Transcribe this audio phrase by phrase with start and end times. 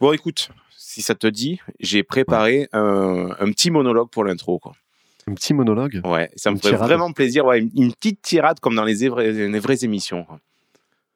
[0.00, 4.58] Bon, écoute, si ça te dit, j'ai préparé un, un petit monologue pour l'intro.
[4.58, 4.72] quoi.
[5.26, 6.00] Un petit monologue?
[6.04, 7.44] Ouais, ça me ferait vraiment plaisir.
[7.44, 10.24] Ouais, une, une petite tirade comme dans les, vraies émissions.
[10.24, 10.40] quoi.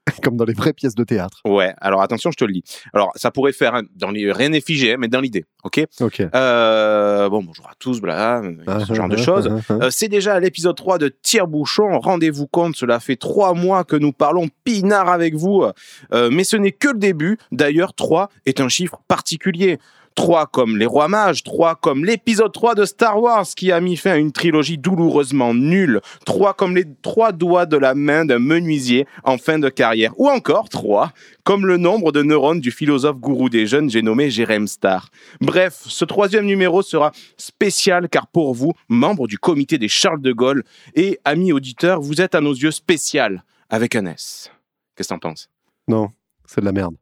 [0.23, 1.41] Comme dans les vraies pièces de théâtre.
[1.45, 2.63] Ouais, alors attention, je te le dis.
[2.93, 5.85] Alors, ça pourrait faire, dans les, rien n'est figé, hein, mais dans l'idée, ok?
[6.01, 6.23] Ok.
[6.35, 8.43] Euh, Bon, bonjour à tous, voilà,
[8.87, 9.51] ce genre de choses.
[9.71, 11.99] Euh, c'est déjà l'épisode 3 de Tire-Bouchon.
[11.99, 15.65] Rendez-vous compte, cela fait trois mois que nous parlons pinard avec vous.
[16.13, 17.39] Euh, mais ce n'est que le début.
[17.53, 19.79] D'ailleurs, 3 est un chiffre particulier.
[20.17, 23.97] 3 comme les rois mages, 3 comme l'épisode 3 de Star Wars qui a mis
[23.97, 28.39] fin à une trilogie douloureusement nulle, 3 comme les trois doigts de la main d'un
[28.39, 31.13] menuisier en fin de carrière, ou encore 3
[31.45, 35.11] comme le nombre de neurones du philosophe gourou des jeunes, j'ai nommé Jérém Star.
[35.41, 40.33] Bref, ce troisième numéro sera spécial car pour vous, membres du comité des Charles de
[40.33, 44.51] Gaulle et amis auditeurs, vous êtes à nos yeux spécial avec un S.
[44.97, 45.49] Qu'est-ce que t'en penses?
[45.87, 46.11] Non,
[46.47, 46.97] c'est de la merde.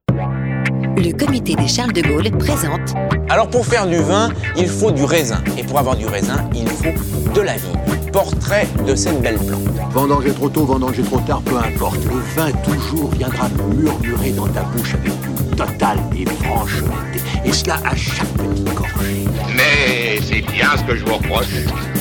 [0.97, 2.95] Le comité des Charles de Gaulle présente
[3.29, 5.43] Alors pour faire du vin, il faut du raisin.
[5.59, 8.11] Et pour avoir du raisin, il faut de la vigne.
[8.13, 9.65] Portrait de cette belle plante.
[9.91, 11.99] Vendanger trop tôt, vendanger trop tard, peu importe.
[12.05, 17.21] Le vin toujours viendra murmurer dans ta bouche avec une totale et franche honnêteté.
[17.45, 19.25] Et cela à chaque petite gorgée.
[19.57, 21.47] Mais c'est bien ce que je vous reproche.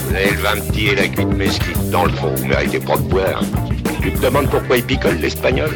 [0.07, 1.89] Vous avez le vin petit et la cuite mesquite.
[1.89, 3.43] Dans le fond, vous méritez pas de boire.
[4.01, 5.71] Tu te demandes pourquoi il picole l'espagnol?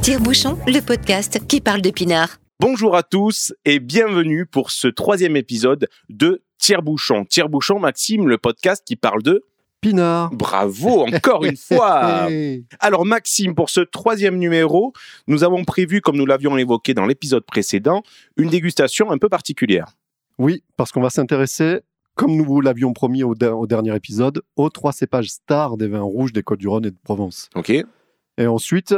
[0.00, 2.38] Tire-Bouchon, le podcast qui parle de pinard.
[2.58, 7.26] Bonjour à tous et bienvenue pour ce troisième épisode de Tire-Bouchon.
[7.26, 9.44] Tire-Bouchon, Maxime, le podcast qui parle de...
[9.82, 10.30] Pinard.
[10.30, 12.28] Bravo, encore une fois.
[12.80, 14.94] Alors Maxime, pour ce troisième numéro,
[15.26, 18.02] nous avons prévu, comme nous l'avions évoqué dans l'épisode précédent,
[18.38, 19.92] une dégustation un peu particulière.
[20.38, 21.80] Oui, parce qu'on va s'intéresser,
[22.14, 26.00] comme nous vous l'avions promis au, au dernier épisode, aux trois cépages stars des vins
[26.00, 27.50] rouges des Côtes-du-Rhône et de Provence.
[27.54, 28.94] Ok Et ensuite,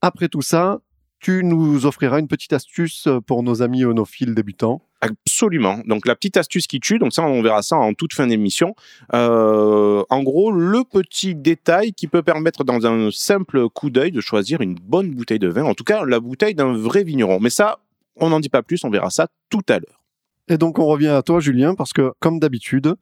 [0.00, 0.80] après tout ça,
[1.26, 4.80] tu nous offriras une petite astuce pour nos amis onophiles débutants?
[5.00, 5.80] Absolument.
[5.84, 8.76] Donc la petite astuce qui tue, donc ça on verra ça en toute fin d'émission.
[9.12, 14.20] Euh, en gros, le petit détail qui peut permettre dans un simple coup d'œil de
[14.20, 17.40] choisir une bonne bouteille de vin, en tout cas la bouteille d'un vrai vigneron.
[17.40, 17.80] Mais ça,
[18.14, 20.04] on n'en dit pas plus, on verra ça tout à l'heure.
[20.46, 22.94] Et donc on revient à toi, Julien, parce que comme d'habitude,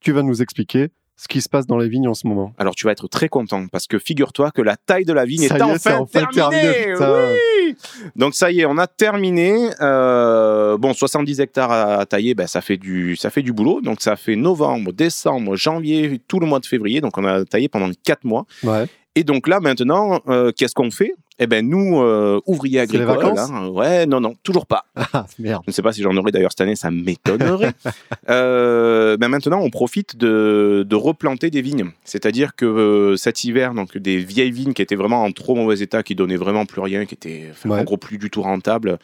[0.00, 0.88] tu vas nous expliquer
[1.20, 2.54] ce qui se passe dans les vignes en ce moment.
[2.56, 5.42] Alors tu vas être très content parce que figure-toi que la taille de la vigne
[5.42, 6.32] est, est, enfin, terminée.
[6.32, 7.26] terminé, putain.
[7.34, 7.76] Oui
[8.16, 9.68] Donc ça y est, on a terminé.
[9.82, 13.82] Euh, bon, 70 hectares à, à tailler, ben, ça fait du ça fait du boulot.
[13.82, 17.02] Donc ça fait novembre, décembre, janvier, tout le mois de février.
[17.02, 18.46] Donc on a taillé pendant 4 mois.
[18.62, 18.86] Ouais.
[19.14, 21.12] Et donc là maintenant, euh, qu'est-ce qu'on fait?
[21.42, 24.84] Eh ben nous, euh, ouvriers les agricoles, vacances hein, ouais, non, non, toujours pas.
[25.12, 25.62] Ah, merde.
[25.66, 27.72] Je ne sais pas si j'en aurai d'ailleurs cette année, ça m'étonnerait.
[28.28, 31.90] Euh, ben maintenant, on profite de, de replanter des vignes.
[32.04, 35.80] C'est-à-dire que euh, cet hiver, donc des vieilles vignes qui étaient vraiment en trop mauvais
[35.80, 37.80] état, qui donnaient vraiment plus rien, qui étaient enfin, Ouais.
[37.80, 38.98] en gros plus du tout rentables,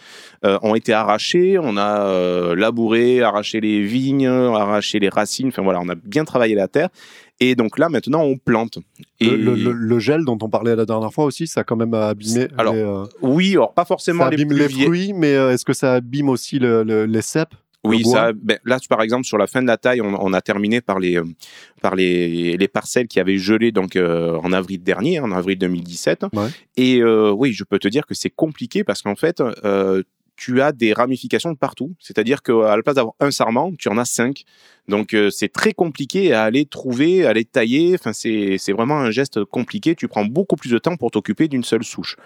[0.44, 1.58] euh, ont été arrachées.
[1.58, 5.48] On a euh, labouré, arraché les vignes, arraché les racines.
[5.48, 6.88] Enfin voilà, on a bien travaillé la terre.
[7.40, 8.78] Et donc là, maintenant, on plante.
[9.20, 11.64] Et Le, le- le- le gel dont on parlait la dernière fois aussi, ça a
[11.64, 15.12] quand même abîmé Alors, les, euh, oui, alors pas forcément ça les abîme les fruits,
[15.12, 17.54] mais euh, est-ce que ça abîme aussi le- le- les cèpes
[17.84, 20.40] Oui, ça, ben, là, par exemple, sur la fin de la taille, on, on a
[20.40, 21.24] terminé par les, euh,
[21.82, 26.24] par les, les parcelles qui avaient gelé donc, euh, en avril dernier, en avril 2017.
[26.32, 26.48] Ouais.
[26.78, 30.02] Et euh, oui, je peux te dire que c'est compliqué parce qu'en fait, euh,
[30.36, 31.94] tu as des ramifications de partout.
[31.98, 34.44] C'est-à-dire qu'à la place d'avoir un sarment, tu en as cinq.
[34.88, 37.94] Donc euh, c'est très compliqué à aller trouver, à aller tailler.
[37.94, 39.94] Enfin, c'est vraiment un geste compliqué.
[39.94, 42.16] Tu prends beaucoup plus de temps pour t'occuper d'une seule souche.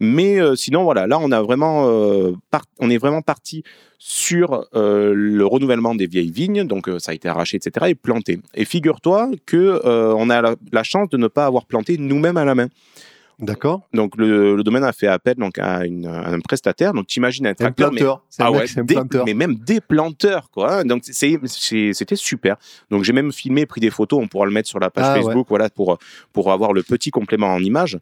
[0.00, 2.32] Mais euh, sinon, voilà, là, on a vraiment, euh,
[2.78, 3.62] on est vraiment parti
[3.98, 6.64] sur le renouvellement des vieilles vignes.
[6.66, 8.40] Donc ça a été arraché, etc., et planté.
[8.54, 12.46] Et figure-toi que on a la, la chance de ne pas avoir planté nous-mêmes à
[12.46, 12.68] la main.
[13.40, 16.92] D'accord Donc le, le domaine a fait appel donc à, une, à un prestataire.
[16.92, 18.22] Donc t'imagines un Un tracteur, mais planteur.
[18.38, 19.24] Un ah mec, ouais, c'est un des- planteur.
[19.24, 20.78] mais même des planteurs, quoi.
[20.80, 20.84] hein.
[20.84, 22.56] Donc c'est- c'est- c'était super.
[22.90, 24.20] Donc j'ai même filmé, pris des photos.
[24.22, 25.98] On pourra le mettre sur la page Ah, Facebook, voilà, pour
[26.32, 27.98] pour avoir le petit complément en image.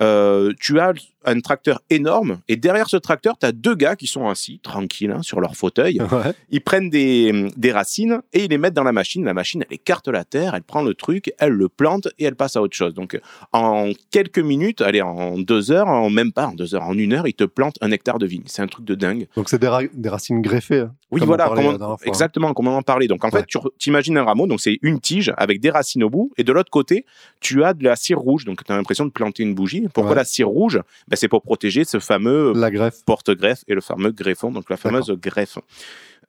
[0.00, 0.92] Euh, tu as
[1.24, 5.10] un tracteur énorme et derrière ce tracteur, tu as deux gars qui sont assis, tranquilles,
[5.12, 6.00] hein, sur leur fauteuil.
[6.12, 6.32] Ouais.
[6.50, 9.24] Ils prennent des, des racines et ils les mettent dans la machine.
[9.24, 12.34] La machine, elle écarte la terre, elle prend le truc, elle le plante et elle
[12.34, 12.92] passe à autre chose.
[12.92, 13.18] Donc,
[13.52, 17.12] en quelques minutes, allez, en deux heures, en même pas en deux heures, en une
[17.14, 18.42] heure, ils te plantent un hectare de vigne.
[18.46, 19.26] C'est un truc de dingue.
[19.36, 20.80] Donc c'est des, ra- des racines greffées.
[20.80, 22.06] hein, Oui, comme on voilà, parlait comment- fois.
[22.06, 23.06] exactement, comme on en parlait.
[23.08, 23.40] Donc, en Ouais.
[23.40, 23.46] fait,
[23.78, 26.52] tu imagines un rameau, donc c'est une tige avec des racines au bout, et de
[26.52, 27.06] l'autre côté,
[27.40, 28.44] tu as de la cire rouge.
[28.44, 29.86] Donc, tu as l'impression de planter une bougie.
[29.94, 30.16] Pourquoi Ouais.
[30.16, 30.80] la cire rouge?
[31.12, 33.04] Ben, C'est pour protéger ce fameux La greffe.
[33.04, 35.58] porte-greffe et le fameux greffon, donc la fameuse greffe.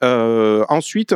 [0.04, 1.16] Euh, ensuite,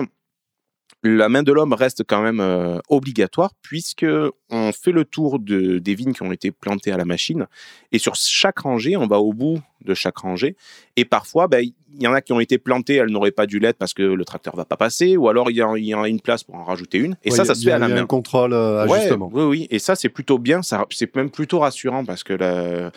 [1.04, 4.06] la main de l'homme reste quand même euh, obligatoire puisque
[4.50, 7.46] on fait le tour de, des vignes qui ont été plantées à la machine
[7.92, 10.56] et sur chaque rangée, on va au bout de chaque rangée
[10.96, 11.60] et parfois, ben,
[11.94, 14.02] il y en a qui ont été plantées, elles n'auraient pas dû l'être parce que
[14.02, 16.44] le tracteur va pas passer ou alors il y, a, il y a une place
[16.44, 17.96] pour en rajouter une et Ouais, ça, ça a- se fait à la y a
[17.96, 18.02] main.
[18.04, 21.60] un contrôle, euh, Ouais, oui, oui, et ça c'est plutôt bien, ça, c'est même plutôt
[21.60, 22.92] rassurant parce que la-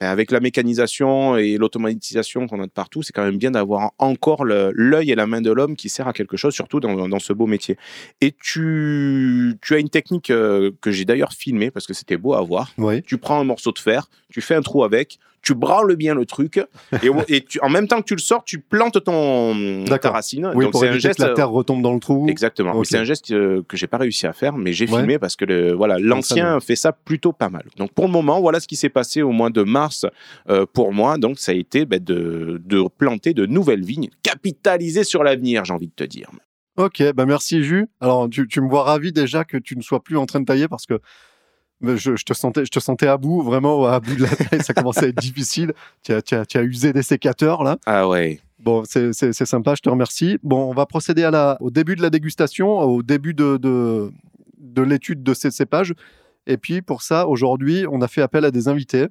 [0.00, 3.92] ben, avec la mécanisation et l'automatisation qu'on a de partout, c'est quand même bien d'avoir
[3.98, 7.18] encore l'œil et la main de l'homme qui sert à quelque chose, surtout dans, dans
[7.18, 7.76] ce beau métier.
[8.20, 12.34] Et tu, tu as une technique euh, que j'ai d'ailleurs filmée parce que c'était beau
[12.34, 12.72] à voir.
[12.78, 13.02] Oui.
[13.02, 16.24] Tu prends un morceau de fer, tu fais un trou avec, tu branles bien le
[16.26, 16.60] truc
[17.28, 20.52] et, tu, en même temps que tu le sors, tu plantes ton ta racine.
[20.54, 22.26] Oui, Donc pour c'est un geste que la terre retombe dans le trou.
[22.28, 22.84] Exactement.
[22.84, 24.98] C'est un geste euh, que j'ai pas réussi à faire, mais j'ai Ouais.
[24.98, 27.64] filmé parce que le, voilà, l'ancien fait ça plutôt pas mal.
[27.76, 30.06] Donc pour le moment, voilà ce qui s'est passé au mois de mars
[30.48, 31.18] euh, pour moi.
[31.18, 35.72] Donc ça a été ben, de, de planter de nouvelles vignes, capitaliser sur l'avenir, j'ai
[35.72, 36.30] envie de te dire.
[36.76, 37.86] Ok, bah merci Jus.
[38.00, 40.44] Alors tu, tu me vois ravi déjà que tu ne sois plus en train de
[40.44, 41.00] tailler parce que
[41.82, 44.62] je, je te sentais, je te sentais à bout, vraiment à bout de la taille,
[44.62, 45.72] ça commençait à être difficile.
[46.02, 47.76] Tu as, tu as- tu as usé des sécateurs là.
[47.86, 48.40] Ah ouais.
[48.58, 50.38] Bon, c'est sympa, je te remercie.
[50.42, 54.10] Bon, on va procéder à la, au début de la dégustation, au début de, de,
[54.58, 55.94] de l'étude de ces cépages.
[56.48, 59.06] Et puis pour ça, aujourd'hui, on a fait appel à des invités.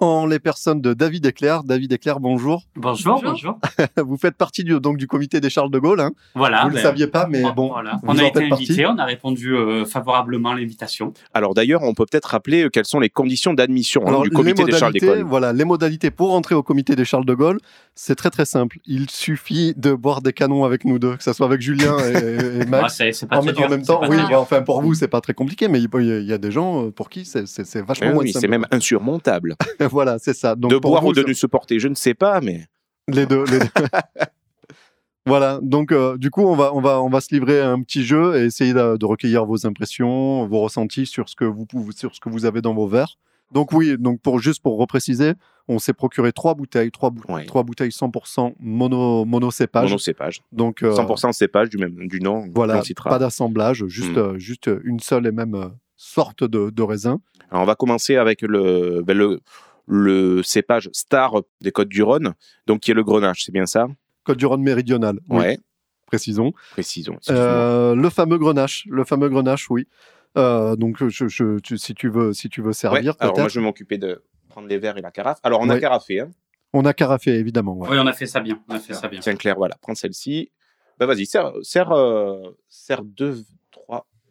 [0.00, 1.64] En les personnes de David Eclair.
[1.64, 2.62] David Eclair, bonjour.
[2.76, 3.58] Bonjour, bonjour.
[3.96, 5.98] Vous faites partie du, donc, du comité des Charles de Gaulle.
[6.00, 6.12] Hein.
[6.36, 6.62] Voilà.
[6.62, 7.94] Vous ne ben, le saviez pas, mais on- bon, voilà.
[8.04, 11.12] vous On en a été invité, on a répondu euh, favorablement à l'invitation.
[11.34, 14.62] Alors d'ailleurs, on peut peut-être rappeler euh, quelles sont les conditions d'admission hein, du comité
[14.64, 15.22] les des Charles modalités, d'école.
[15.28, 17.58] voilà, les modalités pour entrer au comité des Charles de Gaulle,
[17.96, 18.78] c'est très très simple.
[18.86, 22.60] Il suffit de boire des canons avec nous deux, que ce soit avec Julien et,
[22.62, 23.00] et Max.
[23.00, 25.34] Ah, pas en, très en dur, même temps, oui, enfin pour vous, c'est pas très
[25.34, 27.42] compliqué, mais il y a des gens euh, pour qui c'est-
[27.82, 28.42] vachement Eh moins oui, simple.
[28.42, 29.56] c'est même insurmontable.
[29.92, 30.54] voilà, c'est ça.
[30.54, 32.66] Donc de boire vous, ou de nous supporter, je ne sais pas, mais
[33.08, 33.44] les deux.
[33.44, 33.66] les deux.
[35.26, 35.58] voilà.
[35.62, 38.04] Donc euh, du coup, on va on va on va se livrer à un petit
[38.04, 41.92] jeu et essayer de, de recueillir vos impressions, vos ressentis sur ce que vous pouvez,
[41.92, 43.16] sur ce que vous avez dans vos verres.
[43.52, 45.32] Donc oui, donc pour juste pour repréciser,
[45.68, 47.46] on s'est procuré trois bouteilles, trois, bou- Ouais.
[47.46, 49.88] trois bouteilles 100% mono monocépage.
[49.88, 50.42] monocépage.
[50.52, 52.44] Donc euh, 100% cépage du même du nom.
[52.54, 54.18] voilà, pas d'assemblage, juste Mm.
[54.18, 57.20] euh, juste une seule et même euh, sorte de, de raisin.
[57.50, 59.40] Alors, on va commencer avec le, ben, le,
[59.88, 62.34] le cépage star des Côtes du Rhône,
[62.66, 63.86] donc qui est le grenache, c'est bien ça?
[64.24, 65.18] Côte du Rhône méridional.
[65.30, 65.58] oui, Ouais,
[66.06, 66.52] précisons.
[66.72, 67.16] précisons.
[67.30, 69.88] Euh, le fameux grenache, le fameux grenache, oui.
[70.36, 73.48] Euh, donc, je, je- tu- si tu veux, si tu veux Ouais, servir, alors moi
[73.48, 75.38] je vais m'occuper de prendre les verres et la carafe.
[75.42, 76.30] Alors on a carafé, hein.
[76.74, 77.74] On a carafé, évidemment.
[77.78, 77.88] ouais.
[77.90, 78.60] Oui, on a fait ça bien.
[78.68, 79.20] On a fait ça bien.
[79.20, 80.50] Tiens Claire, voilà, prends celle-ci.
[80.98, 83.42] Ben vas-y, serre, serre, euh, serre deux,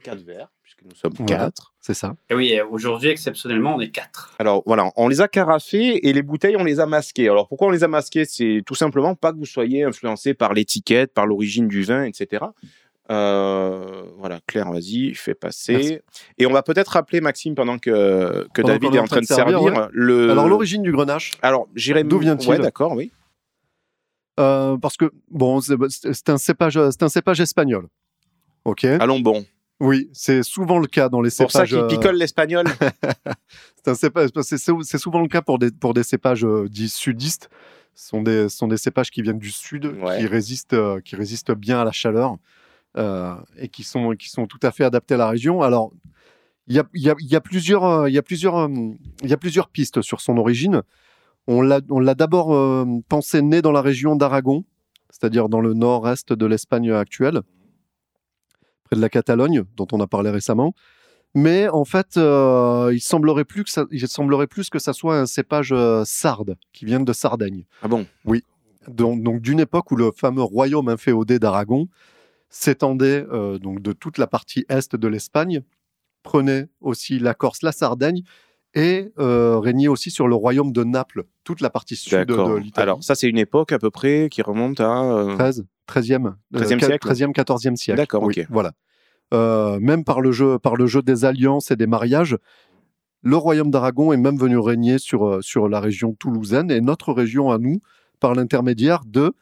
[0.10, 1.46] quatre verres, puisque nous sommes Voilà.
[1.46, 1.74] quatre.
[1.80, 2.16] C'est ça.
[2.30, 4.34] Et oui, euh, aujourd'hui, exceptionnellement, on est quatre.
[4.40, 7.28] Alors voilà, on les a carafés et les bouteilles, on les a masquées.
[7.30, 8.26] Alors pourquoi on les a masquées?
[8.26, 12.46] C'est tout simplement pas que vous soyez influencé par l'étiquette, par l'origine du vin, etc.
[13.10, 15.74] Euh, voilà, Claire, vas-y, fais passer.
[15.74, 16.00] Merci.
[16.38, 19.26] Et on va peut-être rappeler, Maxime, pendant que, que Pendant David est en train de
[19.26, 19.74] servir, ouais.
[19.92, 20.32] le...
[20.32, 22.04] Alors, l'origine du grenache, Alors, j'irai...
[22.04, 23.12] D'où vient-il Ouais, d'accord, oui.
[24.42, 27.88] euh, parce que, bon, c'est un, cépage, c'est un cépage espagnol.
[28.66, 29.46] OK Allons bon.
[29.80, 31.44] Oui, c'est souvent le cas dans les Ah.
[31.44, 31.70] Pour ça cépages.
[31.70, 32.66] qu'il euh, picole l'espagnol.
[33.86, 37.50] C'est souvent le cas pour des, pour des cépages euh, dits sudistes.
[37.94, 40.20] Ce sont des, sont des cépages qui viennent du sud, Ouais.
[40.20, 42.38] qui, résistent, euh, qui résistent bien à la chaleur
[42.98, 45.62] euh, et qui sont, qui sont tout à fait adaptés à la région.
[45.62, 45.92] Alors,
[46.68, 49.38] il y a, y a- il y a plusieurs, y a plusieurs, il y a
[49.38, 50.82] plusieurs pistes sur son origine.
[51.48, 51.80] On l'a
[52.16, 54.66] d'abord pensé né dans la région d'Aragon,
[55.10, 57.42] c'est-à-dire dans le nord-est de l'Espagne actuelle,
[58.88, 60.74] près de la Catalogne, dont on a parlé récemment.
[61.36, 65.20] Mais en fait, euh, il semblerait plus que ça, il semblerait plus que ça soit
[65.20, 67.66] un cépage euh, sarde qui vienne de Sardaigne.
[67.82, 68.06] Ah bon?
[68.88, 71.90] Donc, donc d'une époque où le fameux royaume inféodé d'Aragon
[72.50, 75.62] s'étendait euh, donc de toute la partie est de l'Espagne,
[76.24, 78.24] prenait aussi la Corse, la Sardaigne
[78.74, 82.84] et euh, régnait aussi sur le royaume de Naples, toute la partie sud de, l'Italie.
[82.84, 85.04] Alors, ça, c'est une époque à peu près qui remonte à...
[85.04, 87.98] euh, 13, 13e, 13e siècle 13e, 14e siècle.
[87.98, 88.48] D'accord, Oui, ok.
[88.50, 88.74] Voilà.
[89.34, 92.38] Euh, même par le, jeu, par le jeu des alliances et des mariages,
[93.24, 97.12] le royaume d'Aragon est même venu régner sur, euh, sur la région toulousaine et notre
[97.12, 97.82] région à nous,
[98.20, 99.34] par l'intermédiaire de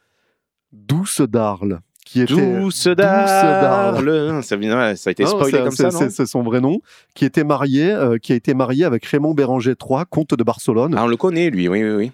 [0.71, 2.33] Douce d'Arles, qui était.
[2.59, 4.43] Douce d'Arles.
[4.43, 6.79] Ça, a été spoilé comme ça, c'est- non c'est- C'est son vrai nom,
[7.15, 10.95] qui était marié, euh, qui a été marié avec Raymond Béranger III, comte de Barcelone.
[10.97, 12.11] Ah, on le connaît, lui, oui, oui, oui.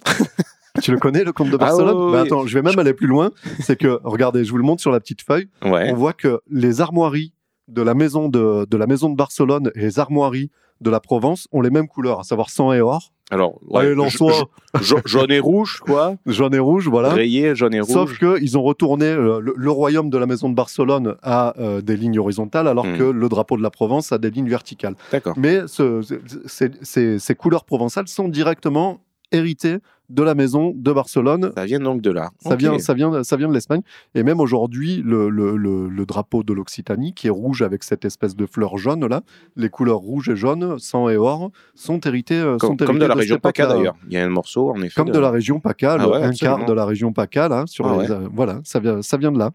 [0.82, 2.26] Tu le connais, le comte de Ah, Barcelone oui, oui, Bah, oui.
[2.28, 3.30] Attends, je vais même aller plus loin.
[3.60, 5.48] C'est que, regardez, je vous le montre sur la petite feuille.
[5.64, 5.90] Ouais.
[5.92, 7.32] on voit que les armoiries
[7.70, 10.50] de la maison de, de la maison de Barcelone et les armoiries
[10.80, 13.12] de la Provence ont les mêmes couleurs, à savoir sang et or.
[13.32, 16.16] Alors, Allez, ja- ja- jaune et rouge, quoi.
[16.26, 17.10] Jaune et rouge, voilà.
[17.10, 17.92] Rayé, jaune et rouge.
[17.92, 21.80] Sauf qu'ils ont retourné euh, le, le royaume de la maison de Barcelone à euh,
[21.80, 22.98] des lignes horizontales, alors Hmm.
[22.98, 24.96] que le drapeau de la Provence a des lignes verticales.
[25.12, 25.34] D'accord.
[25.36, 26.00] Mais ce-
[26.46, 28.98] ces- ces- ces couleurs provençales sont directement
[29.32, 31.52] héritées de la maison de Barcelone.
[31.54, 32.30] Ça vient donc de là.
[32.40, 33.82] Ça, vient, ça, vient, ça vient de l'Espagne.
[34.16, 38.04] Et même aujourd'hui, le, le- le- le drapeau de l'Occitanie, qui est rouge avec cette
[38.04, 39.20] espèce de fleur jaune là,
[39.54, 42.34] les couleurs rouge et jaune, sang et or, sont héritées.
[42.34, 43.94] euh, Comme, sont comme de héritées la région PACA d'ailleurs.
[44.08, 44.94] Il y a un morceau, en effet.
[44.96, 47.86] Comme de la région PACA, Ah ouais, un quart de la région PACA, là, sur
[47.86, 49.50] Ah les- euh, voilà, ça vient, ça vient de là.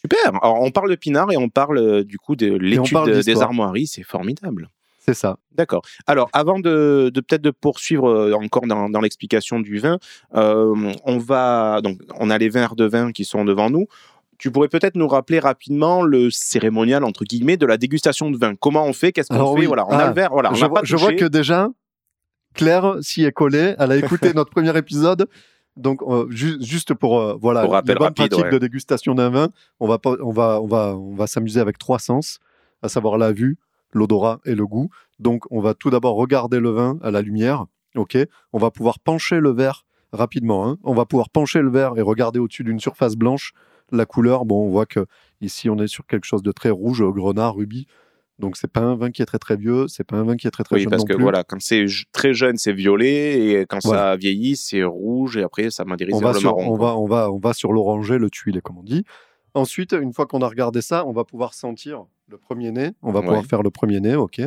[0.00, 0.42] Super.
[0.42, 3.86] Alors, on parle de Pinard et on parle euh, du coup de l'étude des armoiries.
[3.86, 4.68] C'est formidable.
[5.04, 5.36] C'est ça.
[5.52, 5.82] D'accord.
[6.06, 9.98] Alors, avant de, de peut-être de poursuivre euh, encore dans, dans l'explication du vin,
[10.36, 13.86] euh, on va donc on a les verres de vin qui sont devant nous.
[14.38, 18.54] Tu pourrais peut-être nous rappeler rapidement le cérémonial entre guillemets de la dégustation de vin.
[18.54, 19.10] Comment on fait?
[19.12, 19.60] Qu'est-ce qu'on fait?
[19.62, 19.66] oui.
[19.66, 20.30] Voilà, on a Ah, le verre.
[20.30, 21.16] Voilà, on je, vois, pas je vois touché.
[21.20, 21.68] que déjà,
[22.54, 23.74] Claire s'y est collée.
[23.78, 25.26] Elle a écouté notre premier épisode.
[25.76, 28.50] Donc, euh, ju- juste pour euh, voilà, Pour les bonnes rapide, pratiques ouais.
[28.50, 29.48] de dégustation d'un vin,
[29.80, 32.38] on va, on va, on va, on va s'amuser avec trois sens,
[32.82, 33.56] à savoir la vue,
[33.92, 34.88] l'odorat et le goût.
[35.18, 37.66] Donc, on va tout d'abord regarder le vin à la lumière.
[37.94, 38.16] Ok?
[38.52, 40.66] On va pouvoir pencher le verre rapidement.
[40.68, 40.78] hein.
[40.82, 43.52] On va pouvoir pencher le verre et regarder au-dessus d'une surface blanche
[43.90, 44.44] la couleur.
[44.46, 45.06] Bon, on voit que
[45.40, 47.86] ici, on est sur quelque chose de très rouge, grenat, rubis.
[48.38, 49.86] Donc, c'est pas un vin qui est très très vieux.
[49.88, 51.22] C'est pas un vin qui est très très Oui, jeune parce non que plus.
[51.22, 54.12] voilà, quand c'est très jeune, c'est violet, et quand Voilà.
[54.12, 56.72] ça vieillit, c'est rouge, et après, ça vers va, le sur, marron.
[56.74, 56.86] on, quoi.
[56.88, 59.04] va, on, va, on va sur l'oranger, le tuilé, comme on dit.
[59.54, 62.90] Ensuite, une fois qu'on a regardé ça, on va pouvoir sentir le premier nez.
[63.02, 63.26] On va Ouais.
[63.26, 64.40] pouvoir faire le premier nez, ok.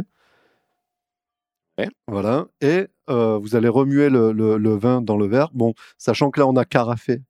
[1.78, 1.90] Ouais.
[2.08, 2.48] Voilà.
[2.62, 5.50] Et euh, vous allez remuer le, le- le vin dans le verre.
[5.54, 7.22] Bon, sachant que là, on a carafé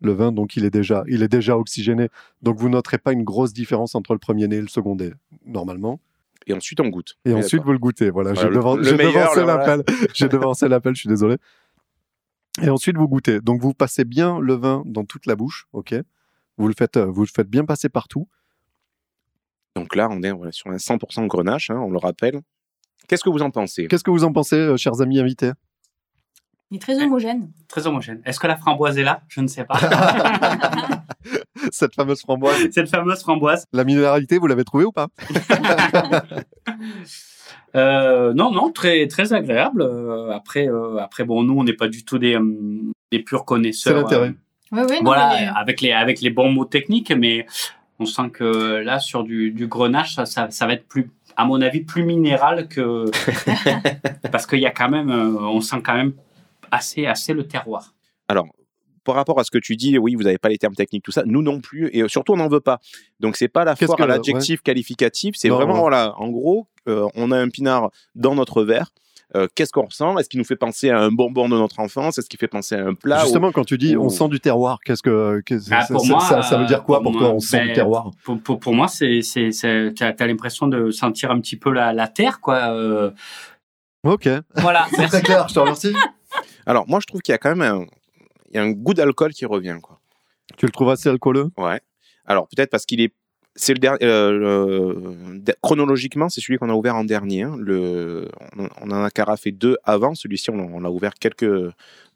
[0.00, 2.08] le vin, donc il est déjà, il est déjà oxygéné.
[2.42, 5.12] Donc vous noterez pas une grosse différence entre le premier nez et le second nez,
[5.44, 6.00] normalement.
[6.46, 7.18] Et ensuite, on goûte.
[7.26, 8.08] Et ensuite, vous le goûtez.
[8.10, 9.84] Voilà, Voilà, devan- devancé.
[10.14, 11.36] J'ai devancé l'appel, je suis désolé.
[12.62, 13.40] Et ensuite, vous goûtez.
[13.40, 15.94] Donc, vous passez bien le vin dans toute la bouche, ok
[16.58, 18.28] vous le, faites, euh, vous le faites bien passer partout.
[19.76, 22.40] Donc là, on est voilà, sur un 100% grenache, hein, on le rappelle.
[23.08, 23.86] Qu'est-ce que vous en pensez?
[23.88, 25.52] Qu'est-ce que vous en pensez, euh, chers amis invités?
[26.70, 27.50] Il est très homogène.
[27.66, 28.22] Très homogène.
[28.24, 29.22] Est-ce que la framboise est là?
[29.28, 29.78] Je ne sais pas.
[31.72, 32.68] Cette fameuse framboise.
[32.70, 33.64] Cette fameuse framboise.
[33.72, 35.08] La minéralité, vous l'avez trouvée ou pas?
[37.76, 39.82] Euh, non, non, très, très agréable.
[39.82, 43.44] Euh, après, euh, après, bon, nous, on n'est pas du tout des, hum, des purs
[43.44, 43.94] connaisseurs.
[43.96, 44.34] C'est l'intérêt.
[44.72, 47.46] Oui, oui, non, voilà, mais avec les avec les bons mots techniques, mais
[48.00, 51.44] on sent que là sur du, du grenache, ça, ça, ça va être plus, à
[51.44, 53.10] mon avis, plus minéral que
[54.32, 56.14] parce qu'il y a quand même, euh, on sent quand même
[56.70, 57.94] assez assez le terroir.
[58.26, 58.46] Alors,
[59.04, 61.12] par rapport à ce que tu dis, oui, vous n'avez pas les termes techniques, tout
[61.12, 61.22] ça.
[61.26, 62.80] Nous non plus, et surtout, on n'en veut pas.
[63.18, 65.34] Donc, c'est pas la Qu'est-ce foire que à l'adjectif qualificatif.
[65.36, 65.80] C'est Non, vraiment, ouais.
[65.80, 68.92] voilà, en gros, euh, on a un pinard dans notre verre.
[69.36, 70.18] Euh, Qu'est-ce qu'on ressent?
[70.18, 72.18] Est-ce qu'il nous fait penser à un bonbon de notre enfance?
[72.18, 74.40] Est-ce qu'il fait penser à un plat Justement, quand tu dis ou- on sent du
[74.40, 77.20] terroir, qu'est-ce que, Ah, ça, pour ça- moi, ça, ça veut dire quoi pour pour,
[77.20, 78.10] moi, toi On sent ben, du terroir?
[78.24, 79.20] Pour, pour, pour moi, c'est
[79.96, 82.74] t'as as, l'impression de sentir un petit peu la, la terre quoi.
[82.74, 83.10] euh,
[84.04, 84.28] Ok.
[84.56, 84.86] voilà.
[84.96, 85.94] C'est très clair, je te remercie.
[86.66, 87.84] Alors, moi, je trouve qu'il y a quand même un,
[88.50, 90.00] il y a un goût d'alcool qui revient, quoi.
[90.56, 91.50] Tu le trouves assez alcooleux?
[91.56, 91.80] Ouais.
[92.26, 93.14] Alors, peut-être parce qu'il est.
[93.60, 93.98] C'est le dernier.
[94.04, 94.94] euh,
[95.34, 97.42] de- chronologiquement, c'est celui qu'on a ouvert en dernier.
[97.42, 97.56] hein.
[98.80, 100.14] On, en a carafé deux avant.
[100.14, 101.12] Celui-ci, on, l'a ouvert.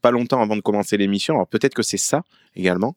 [0.00, 1.34] Pas longtemps avant de commencer l'émission.
[1.34, 2.22] Alors, peut-être que c'est ça
[2.56, 2.96] également.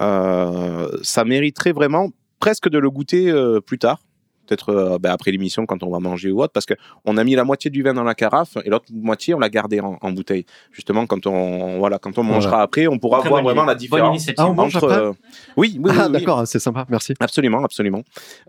[0.00, 2.08] Euh, ça mériterait vraiment
[2.40, 4.00] presque de le goûter euh, plus tard.
[4.46, 7.34] Peut-être euh, ben, après l'émission, quand on va manger ou autre, parce qu'on a mis
[7.34, 10.10] la moitié du vin dans la carafe et l'autre moitié, on l'a gardé en, en
[10.12, 10.44] bouteille.
[10.72, 12.62] Justement, quand on, voilà, quand on mangera Voilà.
[12.64, 13.66] après, on pourra Très voir vraiment idée.
[13.68, 14.16] la Bonne différence.
[14.16, 14.44] initiative.
[14.46, 15.12] Ah, on mange entre, après euh,
[15.56, 16.12] Oui, oui, Ah, oui, oui.
[16.12, 17.14] d'accord, c'est sympa, merci.
[17.20, 18.02] Absolument, absolument.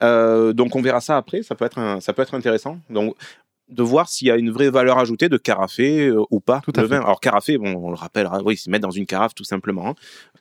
[0.03, 2.77] Euh, donc on verra ça après, ça peut être, un- ça peut être intéressant.
[2.89, 3.15] Donc
[3.69, 6.71] de voir s'il y a une vraie valeur ajoutée de carafé euh, ou pas Tout
[6.75, 6.95] à le fait.
[6.97, 7.01] vin.
[7.03, 9.87] Alors carafé, bon, on le rappelle, hein, oui, c'est mettre dans une carafe tout simplement.
[9.89, 9.93] hein.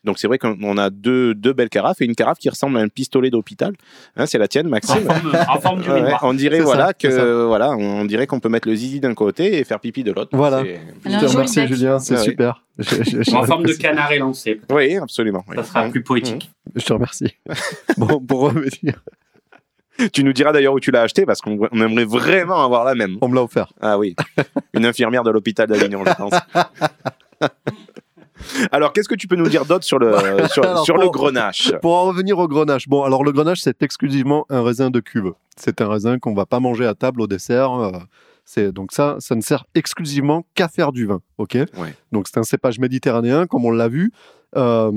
[0.05, 2.81] Donc c'est vrai qu'on a deux, deux belles carafes et une carafe qui ressemble à
[2.83, 3.73] un pistolet d'hôpital.
[4.17, 5.01] Hein, c'est la tienne, En Maxime.
[5.01, 6.93] forme, en forme du Ouais, on dirait voilà ça.
[6.95, 10.13] que voilà, on dirait qu'on peut mettre le zizi d'un côté et faire pipi de
[10.13, 10.29] l'autre.
[10.37, 10.63] Voilà.
[11.07, 11.67] Je te remercie.
[11.67, 12.25] Julien, c'est Ah oui.
[12.25, 12.63] super.
[12.79, 14.61] Je, je- je- En forme de canard élancé.
[14.71, 15.43] Oui, absolument.
[15.49, 15.57] oui.
[15.57, 16.51] Ça sera plus poétique.
[16.75, 17.35] je te remercie.
[17.97, 19.03] bon, pour revenir,
[20.13, 22.95] Tu nous diras d'ailleurs où tu l'as acheté parce qu'on on aimerait vraiment avoir la
[22.95, 23.17] même.
[23.21, 23.73] on me l'a offert.
[23.81, 24.17] Ah oui,
[24.75, 26.33] une infirmière de l'hôpital d'Avignon, je pense.
[28.73, 30.17] Alors, qu'est-ce que tu peux nous dire d'autre sur le,
[30.53, 31.73] sur, Alors, sur le grenache?
[31.81, 32.89] Pour en revenir au grenache.
[32.89, 35.33] Bon, alors le grenache, c'est exclusivement un raisin de cuve.
[35.57, 37.73] C'est un raisin qu'on va pas manger à table au dessert.
[37.73, 37.93] euh,
[38.45, 41.57] C'est donc ça, ça ne sert exclusivement qu'à faire du vin, ok?
[42.13, 44.13] Donc c'est un cépage méditerranéen, comme on l'a vu.
[44.57, 44.93] Euh,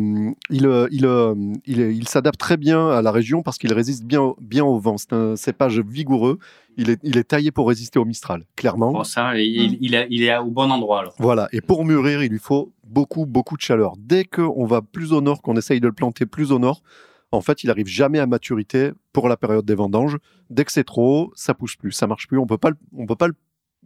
[0.52, 1.34] il, euh, il, euh,
[1.66, 4.98] il, il s'adapte très bien à la région parce qu'il résiste bien, bien au vent.
[4.98, 6.38] C'est un cépage vigoureux.
[6.78, 8.92] Il est, il est taillé pour résister au Mistral, clairement.
[8.92, 11.00] Bon, ça, il, il, est, il est au bon endroit.
[11.00, 11.16] Alors.
[11.18, 11.48] Voilà.
[11.54, 13.94] Et pour mûrir, il lui faut beaucoup, beaucoup de chaleur.
[13.98, 16.84] Dès qu'on va plus au nord, qu'on essaye de le planter plus au nord,
[17.32, 20.18] en fait, il arrive jamais à maturité pour la période des vendanges.
[20.50, 22.38] Dès que c'est trop haut, ça pousse plus, ça marche plus.
[22.38, 23.28] On peut pas, on peut pas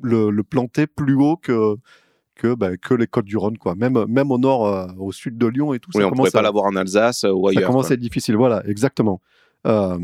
[0.02, 1.76] le, le, planter plus haut que
[2.36, 3.76] que, bah, que les côtes du Rhône, quoi.
[3.76, 5.92] Même, même au nord, euh, au sud de Lyon et tout.
[5.94, 7.64] Oui, ça on pourrait pas l'avoir en Alsace euh, ou ailleurs.
[7.64, 9.22] Ça commence à être difficile, voilà, exactement.
[9.68, 10.00] Euh,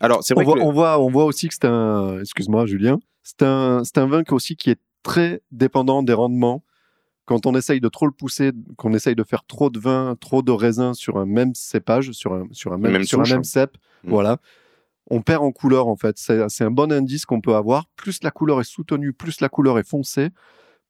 [0.00, 2.64] Alors, c'est vrai on, que voit, on, voit, on voit aussi que c'est un, excuse-moi,
[2.64, 6.62] Julien, c'est un, c'est un vin qui aussi qui est très dépendant des rendements
[7.28, 10.40] quand on essaye de trop le pousser, qu'on essaye de faire trop de vin, trop
[10.40, 13.40] de raisin sur un même cépage, sur un, sur un même, même sur un même
[13.40, 13.42] hein.
[13.44, 14.10] cep, Mm.
[14.10, 14.38] voilà,
[15.10, 16.16] on perd en couleur en fait.
[16.16, 17.86] C'est un bon indice qu'on peut avoir.
[17.96, 20.30] Plus la couleur est soutenue, plus la couleur est foncée,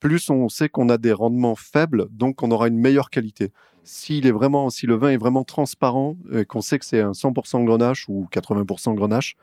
[0.00, 3.52] plus on sait qu'on a des rendements faibles, donc on aura une meilleure qualité.
[3.82, 7.12] S'il est vraiment, si le vin est vraiment transparent, et qu'on sait que c'est un
[7.12, 9.36] 100% grenache ou 80% grenache,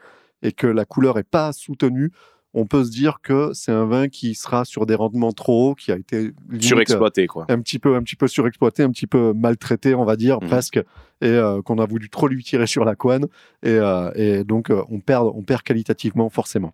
[0.44, 2.12] et que la couleur est pas soutenue,
[2.58, 5.76] on peut se dire que c'est un vin qui sera sur des rendements trop hauts,
[5.76, 7.46] qui a été limite, surexploité, quoi.
[7.50, 10.48] un petit peu, un petit peu surexploité, un petit peu maltraité, on va dire Mhm.
[10.48, 10.84] presque, et
[11.28, 13.26] euh, qu'on a voulu trop lui tirer sur la couenne,
[13.62, 16.74] et, euh, et donc euh, on perd, on perd qualitativement forcément.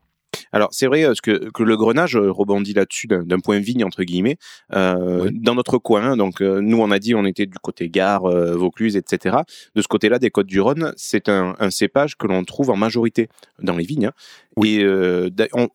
[0.52, 4.04] Alors, c'est vrai euh, que, que le grenage euh, rebondit là-dessus d'un point vigne, entre
[4.04, 4.38] guillemets.
[4.74, 8.26] Euh, Dans notre coin, donc euh, nous, on a dit on était du côté Gare,
[8.26, 9.38] euh, Vaucluse, etc.
[9.76, 13.30] De ce côté-là, des Côtes-du-Rhône, c'est un, un cépage que l'on trouve en majorité
[13.62, 14.08] dans les vignes.
[14.08, 14.64] hein.
[14.64, 15.30] Et euh,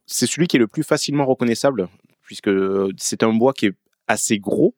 [0.06, 1.88] c'est celui qui est le plus facilement reconnaissable,
[2.22, 2.50] puisque
[2.96, 3.74] c'est un bois qui est
[4.08, 4.74] assez gros.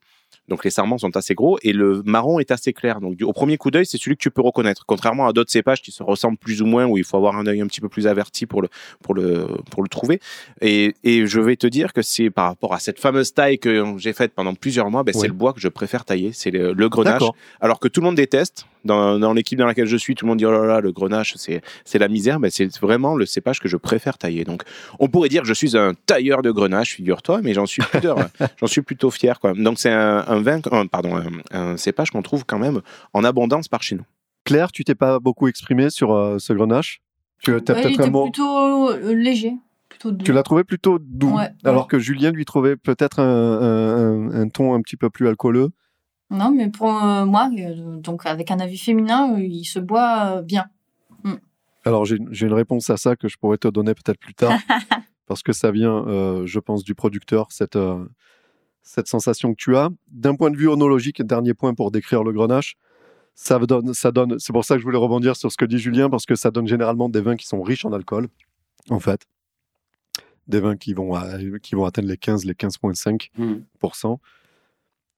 [0.49, 3.01] Donc les sarments sont assez gros et le marron est assez clair.
[3.01, 4.85] Donc au premier coup d'œil, c'est celui que tu peux reconnaître.
[4.87, 7.47] Contrairement à d'autres cépages qui se ressemblent plus ou moins, où il faut avoir un
[7.47, 8.69] œil un petit peu plus averti pour le
[9.03, 10.21] pour le pour le trouver.
[10.61, 13.85] Et, et je vais te dire que c'est par rapport à cette fameuse taille que
[13.99, 15.21] j'ai faite pendant plusieurs mois, ben, Oui.
[15.21, 17.23] c'est le bois que je préfère tailler, c'est le, le grenache.
[17.61, 18.67] Alors que tout le monde déteste.
[18.85, 20.93] Dans, dans l'équipe dans laquelle je suis, tout le monde dit oh là là, le
[20.93, 22.39] grenache, c'est c'est la misère.
[22.39, 24.45] Mais c'est vraiment le cépage que je préfère tailler.
[24.45, 24.63] Donc
[25.01, 28.15] on pourrait dire que je suis un tailleur de grenache, figure-toi, mais j'en suis plutôt
[28.61, 29.41] j'en suis plutôt fier.
[29.41, 29.53] Quoi.
[29.55, 32.81] Donc c'est un, un vin, euh, pardon, un, un cépage qu'on trouve quand même
[33.15, 34.05] en abondance par chez nous.
[34.45, 37.01] Claire, tu t'es pas beaucoup exprimé sur euh, ce grenache?
[37.43, 38.25] Tu as Ouais, il peut-être un était mot.
[38.25, 39.55] plutôt euh, léger.
[39.89, 40.25] Plutôt doux.
[40.25, 41.89] Tu l'as trouvé plutôt doux, Ouais, alors ouais.
[41.89, 45.71] que Julien lui trouvait peut-être un, un- un- un ton un petit peu plus alcooleux.
[46.31, 47.49] Non, mais pour euh, moi,
[48.03, 50.67] donc avec un avis féminin, il se boit euh, bien.
[51.85, 54.53] Alors j'ai j'ai une réponse à ça que je pourrais te donner peut-être plus tard,
[55.27, 58.05] parce que ça vient, euh, je pense, du producteur, cette, euh,
[58.91, 59.91] cette sensation que tu as.
[60.07, 62.75] D'un point de vue onologique, dernier point pour décrire le grenache,
[63.35, 64.39] ça donne, ça donne.
[64.39, 66.51] C'est pour ça que je voulais rebondir sur ce que dit Julien, parce que ça
[66.51, 68.29] donne généralement des vins qui sont riches en alcool,
[68.89, 69.27] en fait.
[70.47, 74.19] Des vins qui vont, à- qui vont atteindre les 15, les 15,5%,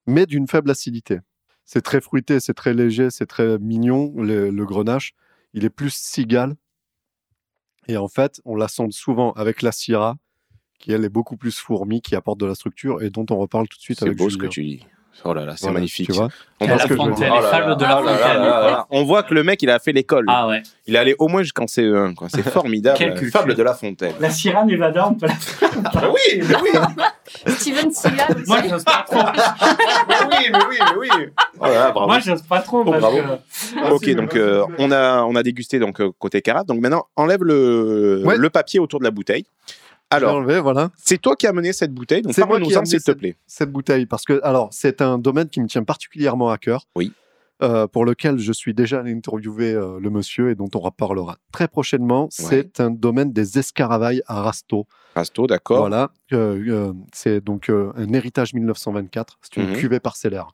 [0.06, 1.20] mais d'une faible acidité.
[1.64, 5.12] C'est très fruité, c'est très léger, c'est très mignon, le, le grenache.
[5.54, 6.56] Il est plus cigale.
[7.86, 10.16] Et en fait, on l'assemble souvent avec la Syrah,
[10.80, 13.68] qui elle est beaucoup plus fourmi, qui apporte de la structure et dont on reparle
[13.68, 14.86] tout de suite C'est avec beau ce que tu dis.
[15.22, 16.06] Oh là là, c'est Voilà, magnifique.
[16.06, 16.28] Tu vois
[16.60, 18.16] On voit que je- fontaine, Oh les là fables là de la là là là
[18.16, 18.40] fontaine.
[18.42, 18.86] là là.
[18.88, 20.24] On voit que le mec, il a fait l'école.
[20.28, 20.62] Ah ouais.
[20.86, 22.14] Il est allé au moins jusqu'en CE1.
[22.14, 22.28] quoi.
[22.30, 22.96] C'est formidable.
[22.96, 23.30] Quelle.
[23.30, 24.14] Fable de la fontaine.
[24.18, 25.34] La Sierra Nevada, on peut la
[25.92, 26.70] Ah oui, mais oui.
[27.54, 28.44] Steven Seagal aussi.
[28.48, 29.18] Moi, j'ose pas trop.
[30.08, 31.08] mais oui, mais oui, mais oui.
[31.58, 32.06] Oh là là, bravo.
[32.08, 32.82] Moi, j'ose pas trop.
[32.86, 33.18] Oh, parce bravo.
[33.18, 36.64] que- Ok, donc euh, on a on a dégusté donc euh, côté carafe.
[36.66, 38.36] Donc maintenant enlève le Ouais.
[38.38, 39.44] le papier autour de la bouteille.
[40.10, 40.90] Alors enlevé, voilà.
[40.96, 42.22] c'est toi qui as mené cette bouteille.
[42.22, 43.36] Donc C'est moi qui ai parle-nous-en s'il te cette- plaît.
[43.46, 46.86] cette bouteille parce que alors c'est un domaine qui me tient particulièrement à cœur.
[46.96, 47.12] Oui.
[47.62, 51.36] euh, pour lequel je suis déjà allé interviewer euh, le monsieur et dont on reparlera
[51.52, 52.26] très prochainement.
[52.30, 54.86] C'est un domaine des escaravailles à Rasto.
[55.14, 55.80] Rasto, d'accord.
[55.80, 56.10] Voilà.
[56.32, 59.38] Euh, c'est donc un héritage 1924.
[59.42, 59.76] C'est une Mhm.
[59.76, 60.48] cuvée parcellaire.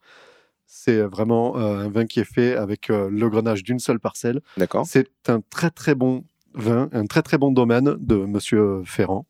[0.67, 4.41] C'est vraiment un vin qui est fait avec le grenage d'une seule parcelle.
[4.57, 4.85] D'accord.
[4.85, 9.27] C'est un très très bon vin, un très très bon domaine de Monsieur Ferrand.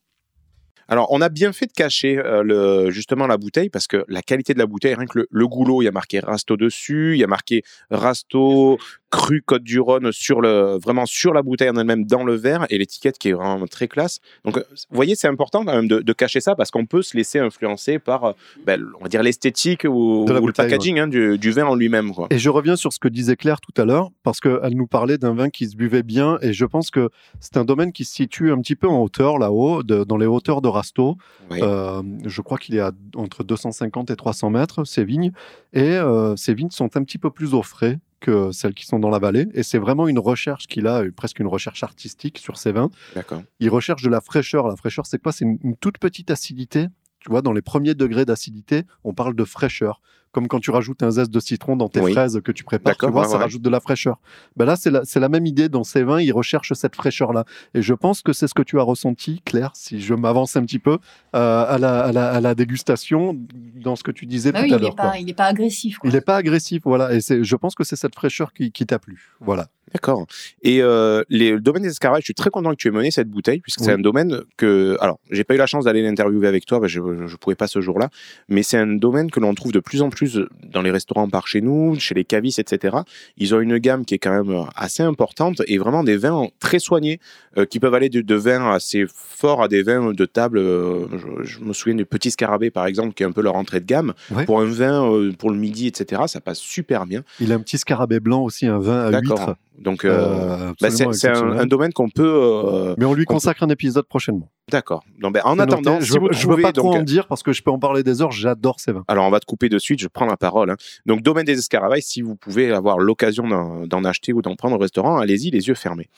[0.89, 4.23] Alors, on a bien fait de cacher euh, le, justement la bouteille parce que la
[4.23, 7.15] qualité de la bouteille, rien que le, le goulot, il y a marqué Rasto dessus,
[7.15, 8.79] il y a marqué Rasto
[9.17, 12.67] cru Côte du Rhône sur le, vraiment sur la bouteille en elle-même dans le verre
[12.69, 14.21] et l'étiquette qui est vraiment très classe.
[14.45, 17.03] Donc, euh, vous voyez, c'est important quand même de, de cacher ça parce qu'on peut
[17.03, 18.33] se laisser influencer par, euh,
[18.67, 22.13] ben, on va dire l'esthétique ou, le packaging hein, du, du vin en lui-même.
[22.31, 25.19] Et je reviens sur ce que disait Claire tout à l'heure, parce qu'elle nous parlait
[25.19, 27.09] d'un vin qui se buvait bien, et je pense que
[27.41, 30.61] c'est un domaine qui se situe un petit peu en hauteur, là-haut, dans les hauteurs
[30.61, 31.17] de Rasto.
[31.51, 31.61] Oui.
[31.63, 35.33] Euh, je crois qu'il est à entre 250 et 300 mètres, ces vignes,
[35.73, 38.99] et euh, ces vignes sont un petit peu plus au frais que celles qui sont
[38.99, 39.47] dans la vallée.
[39.55, 42.91] Et c'est vraiment une recherche qu'il a, euh, presque une recherche artistique sur ces vins.
[43.15, 43.43] D'accord.
[43.61, 44.69] Il recherche de la fraîcheur.
[44.69, 45.33] La fraîcheur, c'est quoi?
[45.33, 46.87] C'est une, une toute petite acidité.
[47.21, 50.01] Tu vois, dans les premiers degrés d'acidité, on parle de fraîcheur.
[50.37, 52.13] Comme quand tu rajoutes un zeste de citron dans tes Oui.
[52.13, 53.43] fraises que tu prépares, tu vois, ouais, ça ouais.
[53.45, 54.19] rajoute de la fraîcheur.
[54.55, 56.21] Ben là, c'est la, même idée dans ces vins.
[56.21, 57.47] Il recherche cette fraîcheur-là.
[57.73, 60.63] Et je pense que c'est ce que tu as ressenti, Claire, si je m'avance un
[60.67, 60.99] petit peu,
[61.35, 63.35] euh, à, la, à, la, à la dégustation,
[63.77, 64.95] dans ce que tu disais Bah tout oui, à il n'est l'heure.
[64.95, 65.97] pas, il est pas agressif.
[65.97, 66.11] quoi.
[66.11, 67.15] Il n'est pas agressif, voilà.
[67.15, 69.33] Et je pense que c'est cette fraîcheur qui, qui t'a plu.
[69.41, 69.69] Voilà.
[69.95, 70.27] D'accord.
[70.63, 73.11] Et euh, les, le domaine des escaravages, je suis très content que tu aies mené
[73.13, 74.97] cette bouteille, puisque c'est un domaine que.
[75.01, 77.81] Alors, j'ai pas eu la chance d'aller l'interviewer avec toi, je ne pouvais pas ce
[77.81, 78.11] jour-là,
[78.49, 80.26] mais c'est un domaine que l'on trouve de plus en plus
[80.73, 82.99] dans les restaurants par chez nous, chez les cavistes, etc.
[83.37, 86.79] Ils ont une gamme qui est quand même assez importante et vraiment des vins très
[86.79, 87.21] soignés,
[87.59, 90.59] euh, qui peuvent aller de, de vins assez forts à des vins de table.
[90.59, 91.07] euh,
[91.43, 93.81] je, je me souviens du Petit Scarabée, par exemple, qui est un peu leur entrée
[93.81, 94.13] de gamme.
[94.31, 94.45] Ouais.
[94.45, 97.23] Pour un vin euh, pour le midi, etc., ça passe super bien.
[97.41, 99.57] Il a un petit scarabée blanc aussi, un vin à huître.
[99.79, 102.25] Donc, euh, Euh, bah, c'est un, domaine qu'on peut.
[102.27, 104.49] euh, Mais on lui consacre un épisode prochainement.
[104.71, 105.05] D'accord.
[105.45, 106.05] En attendant, noté.
[106.07, 108.23] si je, je veux pas trop en dire parce que je peux en parler des
[108.23, 108.33] heures.
[108.33, 109.05] J'adore ces vins.
[109.07, 110.71] alors on va te couper de suite, je prends la parole.
[110.71, 110.77] hein.
[111.05, 113.45] Donc domaine des escaravailles, si vous pouvez avoir l'occasion
[113.93, 116.09] d'en acheter ou d'en prendre au restaurant, allez-y les yeux fermés.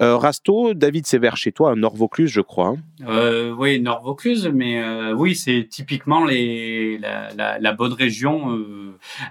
[0.00, 2.68] Euh, Rasto, David, c'est vers chez toi, Nord-Vaucluse, je crois.
[2.68, 2.76] hein.
[3.06, 8.58] Euh, oui, Nord-Vaucluse, mais euh, oui, c'est typiquement les, la, la, la bonne région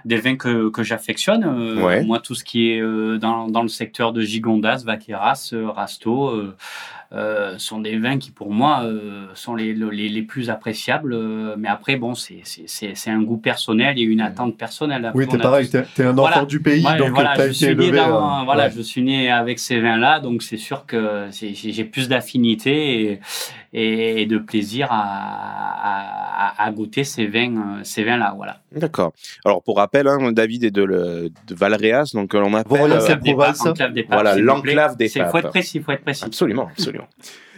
[0.04, 1.44] des vins que, que j'affectionne.
[1.82, 2.04] Ouais.
[2.04, 2.80] Moi, tout ce qui est
[3.18, 6.14] dans, dans le secteur de Gigondas, Vaqueras, Rasto,
[7.14, 11.12] euh, sont des vins qui, pour moi, euh, sont les, les, les plus appréciables.
[11.12, 15.04] euh, mais après, bon, c'est c'est- c'est- c'est un goût personnel et une attente personnelle.
[15.04, 15.66] Après, Oui, t'es pareil.
[15.66, 16.44] tous- T'es t'es un enfant Voilà.
[16.46, 17.98] du pays, Ouais, donc voilà, t'as je été suis né élevé.
[17.98, 18.72] dans- euh, voilà, ouais.
[18.74, 23.02] je suis né avec ces vins-là, donc c'est sûr que c'est- j'ai j'ai plus d'affinité
[23.12, 23.20] et,
[23.72, 24.96] et, et de plaisir à,
[26.58, 28.60] à, à goûter ces vins, euh, ces vins-là, voilà.
[28.72, 29.12] D'accord.
[29.44, 32.78] Alors pour rappel, hein, David est de, le, de Valréas, donc euh, on appelle...
[32.78, 35.44] Voilà, euh, des papes, enclave des papes, Voilà, l'enclave des C'est- faut papes.
[35.46, 36.24] être précis, faut être précis.
[36.24, 37.06] Absolument, absolument.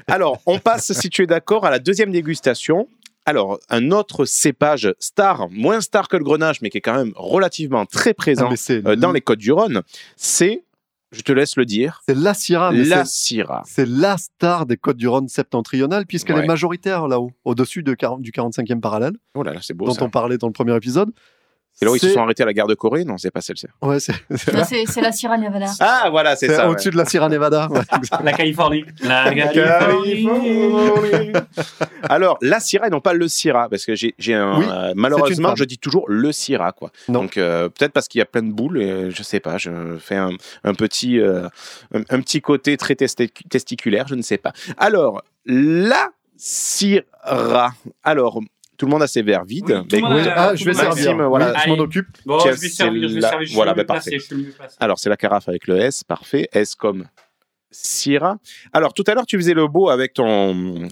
[0.06, 2.88] Alors, on passe, si tu es d'accord, à la deuxième dégustation.
[3.26, 7.12] Alors, un autre cépage star, moins star que le grenache, mais qui est quand même
[7.16, 9.80] relativement très Ah, présent euh, dans les Côtes-du-Rhône,
[10.14, 10.62] c'est,
[11.14, 12.72] je te laisse le dire, c'est la Syrah.
[12.72, 13.62] la c'est- Syrah.
[13.66, 16.44] C'est la star des Côtes du Rhône septentrionales, puisqu'elle Ouais.
[16.44, 19.92] est majoritaire là-haut, au-dessus de 40 du 45e parallèle, Oh là là, c'est beau dont
[19.94, 20.04] ça.
[20.04, 21.10] on parlait dans le premier épisode.
[21.74, 23.40] C'est là où ils se sont arrêtés à la gare de Corée Non, c'est pas
[23.40, 23.66] celle-ci.
[23.82, 24.12] Ouais, c'est
[24.52, 25.66] Non, C'est c'est la Sierra Nevada.
[25.80, 26.68] Ah, voilà, c'est c'est ça.
[26.68, 27.68] au-dessus de la Sierra Nevada.
[27.70, 27.80] ouais.
[28.22, 28.84] La Californie.
[29.02, 29.34] La.
[29.34, 31.32] Californie.
[32.08, 34.58] Alors, la Syrah et non pas le Syrah, parce que j'ai j'ai un.
[34.58, 36.90] Oui, euh, malheureusement, je dis toujours le Syrah, quoi.
[37.08, 37.22] Non.
[37.22, 39.96] Donc, euh, peut-être parce qu'il y a plein de boules, et je sais pas, je
[39.98, 40.30] fais un,
[40.64, 41.48] un petit, euh,
[41.94, 44.52] un, un petit côté très testi- testiculaire, je ne sais pas.
[44.76, 47.72] Alors, la Syrah.
[48.02, 48.40] Alors,
[48.84, 49.82] tout le monde a ses verres vides.
[49.92, 51.28] Oui, Bah, Ah, je vais Maxime, servir.
[51.28, 51.54] Voilà.
[51.64, 52.06] Je m'en occupe.
[52.26, 53.44] Bon, je vais servir, je vais la- servir.
[53.46, 54.36] Je suis voilà, bah, placé, parfait.
[54.36, 54.74] je.
[54.80, 56.48] Alors, c'est la carafe avec le S, parfait.
[56.52, 57.06] S comme
[57.70, 58.36] Syrah.
[58.72, 60.88] Alors, tout à l'heure, tu faisais le beau avec ton,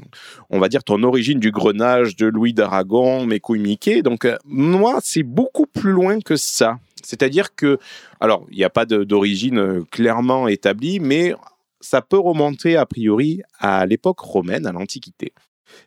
[0.51, 4.03] on va dire, ton origine du grenage de Louis d'Aragon, mes couilles Mickey.
[4.03, 6.79] Donc, euh, moi, c'est beaucoup plus loin que ça.
[7.05, 7.79] C'est-à-dire que,
[8.21, 11.35] alors, il n'y a pas d'origine euh, clairement établie, mais
[11.81, 15.33] ça peut remonter a priori à l'époque romaine, à l'Antiquité.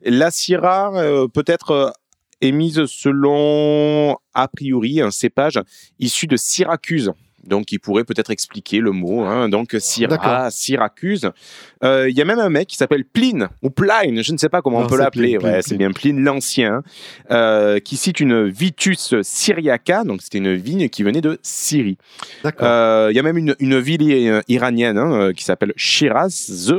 [0.04, 1.90] La Syrah euh, peut être euh,
[2.42, 5.60] émise selon, a priori, un cépage
[6.00, 7.12] issu de Syracuse.
[7.44, 9.22] Donc, il pourrait peut-être expliquer le mot.
[9.22, 9.50] hein.
[9.50, 10.50] Donc, Syrah.
[10.50, 11.30] Syracuse.
[11.84, 14.50] Euh, Il y a même un mec qui s'appelle Pline, ou Pline, je ne sais
[14.50, 15.38] pas comment Non, on peut l'appeler.
[15.38, 16.82] Ouais, c'est bien Pline l'Ancien,
[17.30, 20.04] euh, qui cite une Vitus syriaca.
[20.06, 22.00] Donc, c'était une vigne qui venait de Syrie.
[22.64, 26.74] Euh, Il y a même une, une ville iranienne hein, qui s'appelle Shiraz,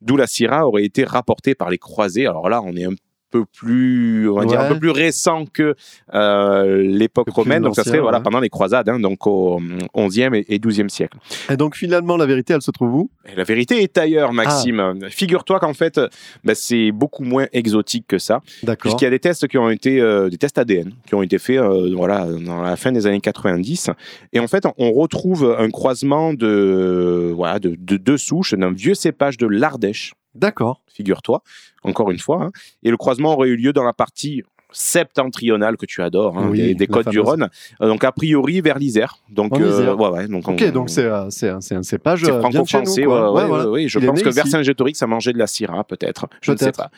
[0.00, 2.26] d'où la Syrah aurait été rapportée par les croisés.
[2.26, 2.94] Alors là, on est un
[3.30, 5.74] peu plus, on va dire, un peu plus récent que
[6.14, 7.62] euh, l'époque romaine.
[7.62, 8.24] Donc ça serait voilà ouais.
[8.24, 9.60] pendant les croisades, hein, donc au
[9.96, 11.18] XIe et et XIIe siècle.
[11.48, 13.10] Et donc finalement, la vérité, elle se trouve où?
[13.30, 14.80] Et la vérité est ailleurs, Maxime.
[14.80, 15.08] Ah.
[15.08, 16.00] Figure-toi qu'en fait,
[16.44, 18.82] bah, c'est beaucoup moins exotique que ça, D'accord.
[18.82, 21.38] puisqu'il y a des tests qui ont été, euh, des tests ADN, qui ont été
[21.38, 23.90] faits, euh, voilà, dans la fin des années 90.
[24.32, 28.94] Et en fait, on retrouve un croisement de, voilà, de, de deux souches d'un vieux
[28.94, 30.80] cépage de l'Ardèche, D'accord.
[30.92, 31.42] figure-toi,
[31.84, 32.44] encore une fois.
[32.44, 32.50] hein.
[32.82, 36.58] Et le croisement aurait eu lieu dans la partie septentrionale que tu adores, hein, Oui,
[36.60, 37.18] des, des côtes du.
[37.18, 37.48] Rhône.
[37.82, 39.16] Euh, donc a priori vers l'Isère.
[39.28, 43.12] Donc, euh, ouais, ouais, donc Ok, on- donc c'est euh, un, cépage euh, franco-français, ouais,
[43.12, 43.68] ouais, voilà.
[43.68, 43.88] ouais.
[43.88, 44.36] Je Il pense que ici.
[44.36, 46.28] Vercingétorix a mangé de la Syrah, peut-être.
[46.40, 46.90] Je ne sais pas.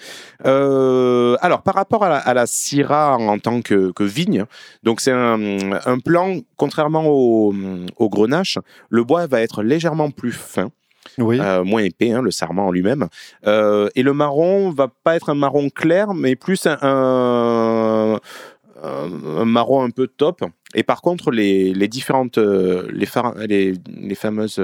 [0.44, 4.44] Euh, alors, par rapport à la, à la Syrah en tant que, que vigne,
[4.82, 7.54] donc c'est un, un plan, contrairement au,
[7.96, 8.58] au grenache,
[8.90, 10.70] le bois va être légèrement plus fin,
[11.18, 11.38] Oui.
[11.40, 13.08] euh, moins épais, hein, le sarment en lui-même.
[13.46, 18.20] Euh, et le marron va pas être un marron clair, mais plus un, un,
[18.82, 20.42] un marron un peu top,
[20.74, 24.60] Et par contre, les, les différentes, euh, les, phar- les, les fameuses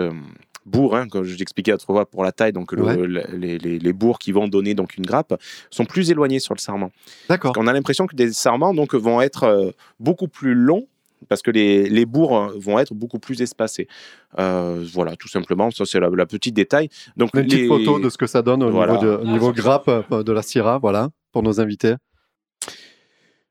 [0.65, 2.97] bourres, hein, comme je l'expliquais autrefois pour la taille, donc le- Ouais.
[2.97, 3.79] le- les, les,
[4.21, 5.35] qui vont donner donc une grappe,
[5.71, 6.91] sont plus éloignées sur le sarment.
[7.29, 7.53] D'accord.
[7.59, 10.87] On a l'impression que des sarments donc vont être beaucoup plus longs
[11.29, 13.89] parce que les, les bourres euh, vont être beaucoup plus espacés.
[14.39, 16.89] Euh, voilà, tout simplement, ça c'est la, la petite détail.
[17.17, 18.95] Donc Une petite photo de ce que ça donne au Voilà.
[18.95, 21.95] niveau, de, au niveau grappe euh, de la Syrah, voilà, pour nos invités.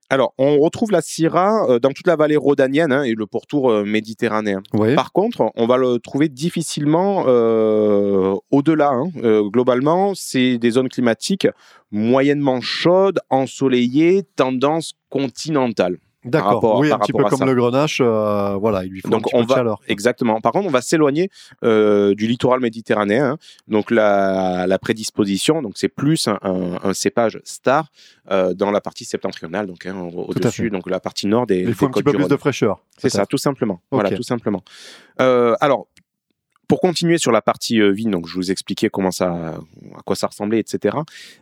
[0.10, 3.70] Alors, on retrouve la Syrah euh, dans toute la vallée rhodanienne hein, et le pourtour
[3.70, 4.62] euh, méditerranéen.
[4.74, 4.96] Oui.
[4.96, 8.92] Par contre, on va le trouver difficilement euh, au-delà.
[8.92, 9.10] hein.
[9.22, 11.48] Euh, globalement, c'est des zones climatiques
[11.92, 15.98] moyennement chaudes, ensoleillées, tendance continentale.
[16.30, 16.80] D'accord.
[16.80, 17.46] oui, un par petit peu comme ça.
[17.46, 19.80] le grenache, euh, voilà, il lui faut un Donc petit on peu de va chaleur.
[19.88, 20.40] exactement.
[20.42, 21.30] Par contre, on va s'éloigner
[21.64, 23.32] euh, du littoral méditerranéen.
[23.32, 23.38] hein.
[23.68, 27.88] Donc la, la prédisposition, donc c'est plus un, un- un cépage star
[28.32, 31.60] euh, dans la partie septentrionale, donc hein, au-dessus, donc la partie nord des.
[31.62, 32.84] Il faut des un petit peu plus de fraîcheur.
[32.98, 33.82] C'est ça, tout simplement.
[33.92, 34.16] Voilà, Ok.
[34.16, 34.64] tout simplement.
[35.22, 35.88] Euh, alors,
[36.68, 40.16] pour continuer sur la partie euh, vigne, donc je vous expliquais comment ça, à quoi
[40.16, 40.98] ça ressemblait, etc.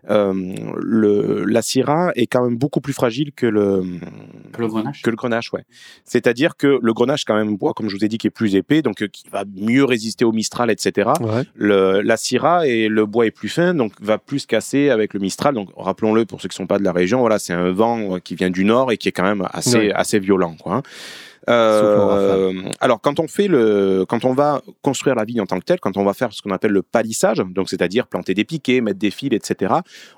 [0.09, 0.33] Euh,
[0.77, 3.83] le, la Syrah est quand même beaucoup plus fragile que le
[4.53, 5.01] Que le grenache.
[5.01, 5.65] que le grenache, ouais.
[6.03, 8.55] C'est-à-dire que le grenache, quand même, bois, comme je vous ai dit, qui est plus
[8.55, 11.09] épais, donc euh, qui va mieux résister au mistral, etc.
[11.21, 11.43] Ouais.
[11.55, 15.19] Le, la Syrah et le bois est plus fin, donc va plus casser avec le
[15.19, 15.55] mistral.
[15.55, 18.19] Donc rappelons-le pour ceux qui sont pas de la région, voilà, c'est un vent euh,
[18.19, 19.91] qui vient du nord et qui est quand même assez Ouais.
[19.93, 20.75] assez violent, quoi.
[20.75, 20.83] hein.
[21.49, 25.65] Euh, alors quand on fait le, quand on va construire la vigne en tant que
[25.65, 28.81] telle, quand on va faire ce qu'on appelle le palissage, donc c'est-à-dire planter des piquets,
[28.81, 29.73] mettre des fils, etc.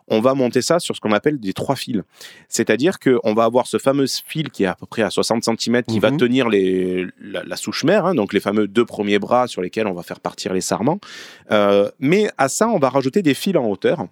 [0.08, 2.02] On va monter ça sur ce qu'on appelle des trois fils.
[2.50, 5.44] C'est-à-dire que on va avoir ce fameux fil qui est à peu près à 60
[5.44, 6.18] cm qui va Mhm.
[6.18, 9.88] tenir les, la, la souche mère, hein, donc les fameux deux premiers bras sur lesquels
[9.88, 11.00] on va faire partir les sarments.
[11.52, 14.06] Euh, mais à ça, on va rajouter des fils en hauteur.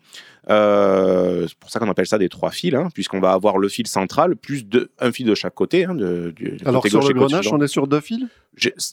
[0.50, 3.68] Euh, c'est pour ça qu'on appelle ça des trois fils, hein, puisqu'on va avoir le
[3.68, 5.86] fil central plus de, un fil de chaque côté.
[5.86, 7.28] Hein, de, du, du Alors côté sur le droit.
[7.52, 8.24] on est sur deux fils?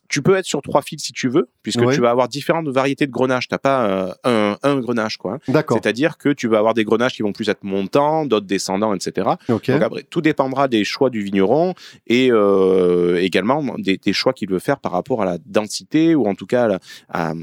[0.08, 1.94] Tu peux être sur trois fils si tu veux, puisque Ouais.
[1.94, 3.46] tu vas avoir différentes variétés de grenache.
[3.46, 5.18] Tu n'as pas euh, un, un grenache.
[5.18, 5.34] quoi.
[5.34, 5.38] hein.
[5.46, 5.78] D'accord.
[5.80, 9.28] C'est-à-dire que tu vas avoir des grenaches qui vont plus être montants, d'autres descendants, etc.
[9.48, 9.70] Ok.
[9.70, 11.74] Donc après, tout dépendra des choix du vigneron
[12.08, 16.26] et euh, également des, des choix qu'il veut faire par rapport à la densité ou
[16.26, 17.34] en tout cas à, à,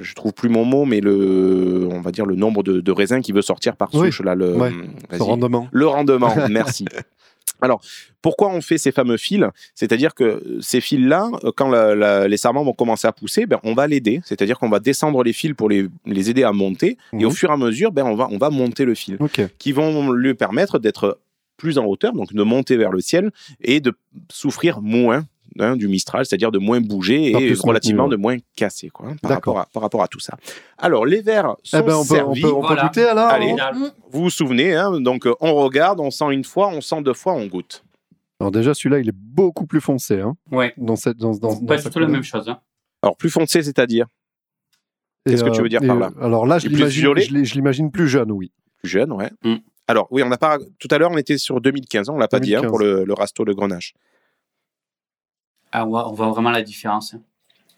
[0.00, 3.19] je trouve plus mon mot, mais le, on va dire le nombre de, de raisins
[3.20, 4.06] qui veut sortir par Oui.
[4.06, 4.34] souche là.
[4.34, 4.72] Le, Ouais.
[5.12, 5.68] Ce rendement.
[5.72, 6.84] Le rendement, merci.
[7.62, 7.82] Alors,
[8.22, 9.44] pourquoi on fait ces fameux fils?
[9.74, 13.58] C'est-à-dire que ces fils-là, euh, quand la- la- les sarments vont commencer à pousser, ben,
[13.64, 14.20] on va l'aider.
[14.24, 16.96] C'est-à-dire qu'on va descendre les fils pour les, les aider à monter.
[17.12, 17.24] Et Mhm.
[17.26, 19.18] au fur et à mesure, ben, on, va, on va monter le fil
[19.58, 21.18] qui vont lui permettre d'être
[21.58, 23.30] plus en hauteur, donc de monter vers le ciel
[23.60, 23.92] et de
[24.32, 25.26] souffrir moins
[25.58, 29.32] hein, du Mistral, c'est-à-dire de moins bouger et relativement de moins casser quoi, hein, par,
[29.32, 30.36] rapport à, par rapport à tout ça.
[30.78, 32.42] Alors, les verres sont Eh ben, on peut, on servis.
[32.42, 33.54] peut, on peut goûter alors Allez.
[34.10, 37.14] Vous vous souvenez, hein, donc euh, on regarde, on sent une fois, on sent deux
[37.14, 37.84] fois, on goûte.
[38.40, 40.20] Alors déjà, celui-là, il est beaucoup plus foncé.
[40.20, 40.72] Hein, Ouais.
[40.78, 42.48] dans cette, dans, dans, dans Pas sa du tout la même chose.
[42.48, 42.58] hein.
[43.02, 44.06] Alors, plus foncé, c'est-à-dire
[45.26, 47.34] Qu'est-ce que tu veux dire par là euh, Alors là, je plus l'imagine, violet je
[47.34, 48.52] l'ai- je l'imagine plus jeune, oui.
[48.82, 49.30] plus jeune, ouais.
[49.44, 49.56] Mm.
[49.86, 50.56] Alors, oui, on n'a pas.
[50.78, 52.70] Tout à l'heure, on était sur 2015, on l'a pas dit hein, 2015.
[52.70, 53.92] pour le, le rasto de Grenache.
[55.72, 57.20] Ah, on voit, on voit vraiment la différence hein,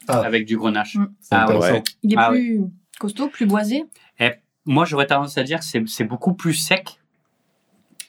[0.09, 0.20] Ah.
[0.20, 0.96] avec du grenache.
[0.96, 1.07] Mm.
[1.31, 1.59] Ah ouais.
[1.72, 1.83] ouais.
[2.02, 2.61] Il est Ah plus
[2.98, 3.85] costaud, plus boisé.
[4.64, 7.00] Moi, j'aurais tendance à dire que c'est c'est beaucoup plus sec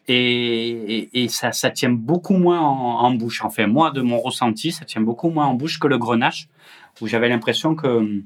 [0.08, 0.16] et,
[1.14, 3.44] et, et ça, ça tient beaucoup moins en, en bouche.
[3.44, 6.50] Enfin, moi, de mon ressenti, ça tient beaucoup moins en bouche que le grenache,
[7.02, 8.24] où j'avais l'impression que hum,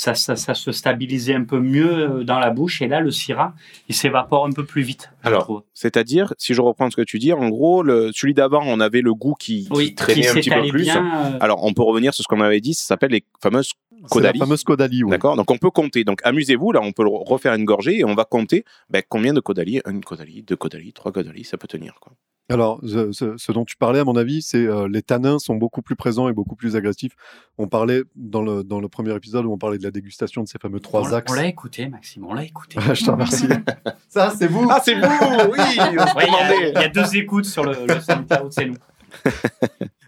[0.00, 2.80] ça, ça, ça se stabilisait un peu mieux dans la bouche.
[2.82, 3.52] Et là, le syrah,
[3.88, 5.10] il s'évapore un peu plus vite.
[5.24, 5.62] je Alors, trouve.
[5.74, 9.00] C'est-à-dire, si je reprends ce que tu dis, en gros, le, celui d'avant, on avait
[9.00, 10.82] le goût qui, qui oui, traînait qui un petit peu plus.
[10.84, 11.04] bien.
[11.34, 14.00] euh, Alors, on peut revenir sur ce qu'on avait dit, ça s'appelle les fameuses C'est
[14.02, 14.38] la Caudalie.
[14.38, 15.10] fameuse Caudalie, oui.
[15.10, 16.04] D'accord Donc, on peut compter.
[16.04, 19.40] Donc, amusez-vous, là, on peut refaire une gorgée et on va compter ben, combien de
[19.40, 21.96] Caudalie Une Caudalie, deux Caudalie, trois Caudalie, ça peut tenir.
[22.00, 22.12] Quoi.
[22.50, 25.56] Alors, ce, ce- ce dont tu parlais, à mon avis, c'est euh, les tanins sont
[25.56, 27.12] beaucoup plus présents et beaucoup plus agressifs.
[27.58, 30.48] On parlait dans le, dans le premier épisode où on parlait de la dégustation de
[30.48, 31.30] ces fameux on, trois axes.
[31.30, 32.78] on l'a écouté, Maxime, on l'a écouté.
[32.94, 33.48] je te remercie.
[34.08, 34.66] Ça, c'est vous.
[34.70, 38.00] Ah, c'est vous Oui on Ouais, il y y, a deux écoutes sur le, le
[38.00, 38.76] SoundCloud, c'est nous.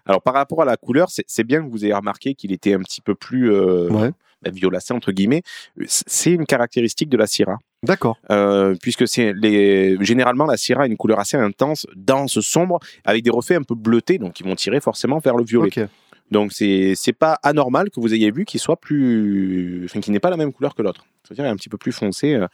[0.07, 2.74] Alors, par rapport à la couleur, c'est c'est bien que vous ayez remarqué qu'il était
[2.74, 4.11] un petit peu plus euh, Ouais.
[4.42, 5.42] Ben, violacé, entre guillemets.
[5.87, 7.59] C'est une caractéristique de la Syrah.
[7.83, 8.18] D'accord.
[8.31, 13.22] Euh, puisque c'est les généralement la Syrah a une couleur assez intense, dense, sombre, avec
[13.24, 15.70] des reflets un peu bleutés, donc ils vont tirer forcément vers le violet.
[16.31, 20.20] Donc c'est c'est pas anormal que vous ayez vu qu'il soit plus, enfin qu'il n'ait
[20.20, 21.05] pas la même couleur que l'autre.
[21.24, 22.35] C'est-à-dire un petit peu plus foncé.
[22.35, 22.46] euh.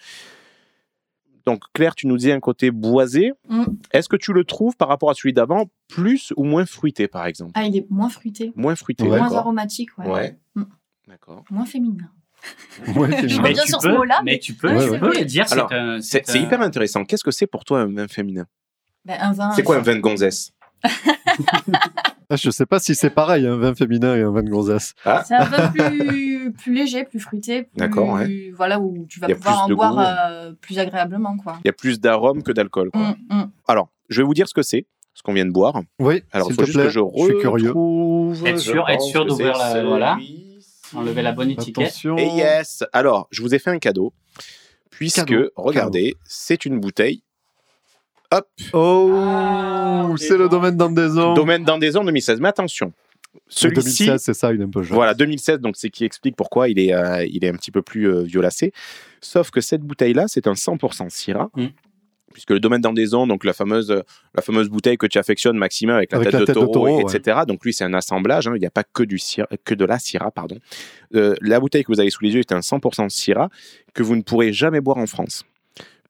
[1.45, 3.33] Donc Claire, tu nous disais un côté boisé.
[3.49, 3.65] Mm.
[3.93, 7.27] Est-ce que tu le trouves par rapport à celui d'avant plus ou moins fruité par
[7.27, 7.53] exemple?
[7.55, 9.05] Ah, il est moins fruité, Moins fruité.
[9.05, 9.19] Ouais.
[9.19, 10.07] moins aromatique, ouais.
[10.09, 10.37] Ouais.
[10.55, 10.63] Mm.
[11.07, 11.45] D'accord.
[11.51, 12.09] moins féminin.
[12.97, 13.43] Ouais, Je bien.
[13.43, 14.99] reviens sur ce mot-là, Mais mais- tu peux, Ouais, tu ouais.
[14.99, 15.47] peux le dire.
[15.51, 17.05] Alors, C'est un- hyper intéressant.
[17.05, 18.47] Qu'est-ce que c'est pour toi un vin féminin?
[19.05, 19.51] Ben, un vin.
[19.53, 20.53] C'est quoi un vin de gonzesse?
[22.29, 24.95] Ah, je sais pas si c'est pareil, un vin féminin et un vin de gonzesse.
[25.05, 25.23] Ah.
[25.25, 28.51] C'est un vin plus, plus léger, plus fruité, plus, D'accord, ouais.
[28.57, 31.59] voilà, où tu vas pouvoir plus en boire euh, plus agréablement, quoi.
[31.65, 32.91] Il y a plus d'arôme que d'alcool.
[32.91, 33.15] quoi.
[33.31, 33.51] Mm, mm.
[33.69, 35.81] Alors, je vais vous dire ce que c'est, ce qu'on vient de boire.
[36.01, 37.69] Oui, Alors, il s'il faut te juste plaît, que je je suis curieux.
[37.69, 38.45] retrouve.
[38.47, 40.19] Être sûr- être sûr d'ouvrir la- voilà.
[40.95, 41.87] Enlever la bonne étiquette.
[41.89, 42.17] Attention.
[42.19, 44.13] Et yes Alors, je vous ai fait un cadeau,
[44.91, 47.23] puisque, Cadeau, regardez, c'est une bouteille.
[48.33, 51.35] Hop Oh, Ah, c'est le domaine d'Andaison.
[51.35, 52.41] Domaine d'Andaison 2016.
[52.41, 52.93] Mais attention,
[53.35, 54.95] Le celui-ci, 2016, c'est ça, il est un peu jeune.
[54.97, 57.83] voilà, 2016, donc c'est qui explique pourquoi il est, euh, il est un petit peu
[57.83, 58.73] plus euh, violacé.
[59.21, 61.51] Sauf que cette bouteille-là, c'est un 100% Syrah.
[61.55, 61.67] Mm.
[62.37, 63.89] Puisque le domaine d'Andaison, donc la fameuse,
[64.35, 66.67] la fameuse bouteille que tu affectionnes, Maxime, avec la Avec tête, la de, tête de
[66.71, 67.17] taureau, ouais.
[67.17, 67.39] etc.
[67.49, 68.47] Donc lui, c'est un assemblage.
[68.47, 70.31] hein, il n'y a pas que, du Syrah, que de la Syrah.
[70.31, 70.59] Pardon.
[71.15, 73.49] Euh, la bouteille que vous avez sous les yeux est un 100% Syrah
[73.95, 75.45] que vous ne pourrez jamais boire en France.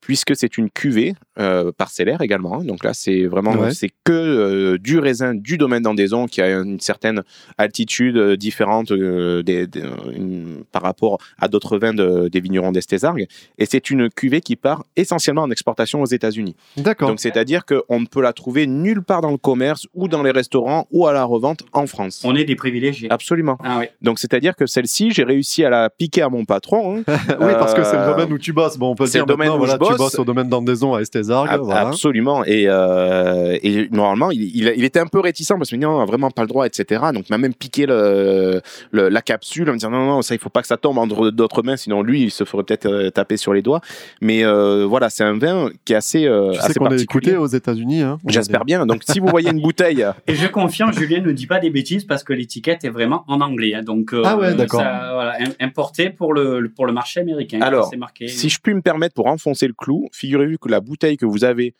[0.01, 2.59] Puisque c'est une cuvée euh, parcellaire également.
[2.59, 2.63] hein.
[2.63, 3.71] Donc là, c'est vraiment Ouais.
[3.73, 7.23] c'est que euh, du raisin du domaine d'Andaison qui a une certaine
[7.57, 9.83] altitude euh, différente euh, des- des-
[10.15, 13.27] une- par rapport à d'autres vins de- des vignerons d'Estésargues.
[13.57, 16.55] Et c'est une cuvée qui part essentiellement en exportation aux États-Unis.
[16.77, 17.09] D'accord.
[17.09, 20.31] Donc c'est-à-dire qu'on ne peut la trouver nulle part dans le commerce ou dans les
[20.31, 22.21] restaurants ou à la revente en France.
[22.23, 23.09] On est des privilégiés.
[23.11, 23.57] Absolument.
[23.63, 23.85] Ah oui.
[24.01, 26.97] Donc c'est-à-dire que celle-ci, j'ai réussi à la piquer à mon patron.
[26.97, 27.03] hein.
[27.07, 28.77] oui, parce que c'est le domaine où tu bosses.
[28.77, 29.97] Bon, on peut c'est dire le domaine où voilà, je tu bosse.
[29.97, 31.49] bosses au domaine d'Andaison à Estésargues.
[31.49, 31.87] Ab- voilà.
[31.87, 32.43] Absolument.
[32.45, 35.87] Et, euh, et normalement, il, il, il était un peu réticent parce qu'il me dit
[35.87, 37.01] non, vraiment pas le droit, etc.
[37.13, 38.61] Donc, il m'a même piqué le,
[38.91, 40.97] le- la capsule en me disant non, non, ça, il faut pas que ça tombe
[40.97, 43.81] entre d'autres mains, sinon lui, il se ferait peut-être euh, taper sur les doigts.
[44.21, 47.27] Mais euh, voilà, c'est un vin qui est assez, euh, Tu sais qu'on est particulier.
[47.31, 48.01] écouté aux États-Unis.
[48.01, 48.85] Hein J'espère bien.
[48.85, 52.05] Donc, si vous voyez une bouteille, Et je confirme, Julien ne dit pas des bêtises
[52.05, 53.73] parce que l'étiquette est vraiment en anglais.
[53.75, 53.83] hein.
[53.83, 54.81] donc, euh, Ah ouais, d'accord.
[54.81, 57.59] voilà, importé pour le, pour le marché américain.
[57.61, 58.27] Alors, marqué.
[58.27, 61.43] si je puis me permettre pour enfoncer le clou, figurez-vous que la bouteille que vous
[61.43, 61.73] avez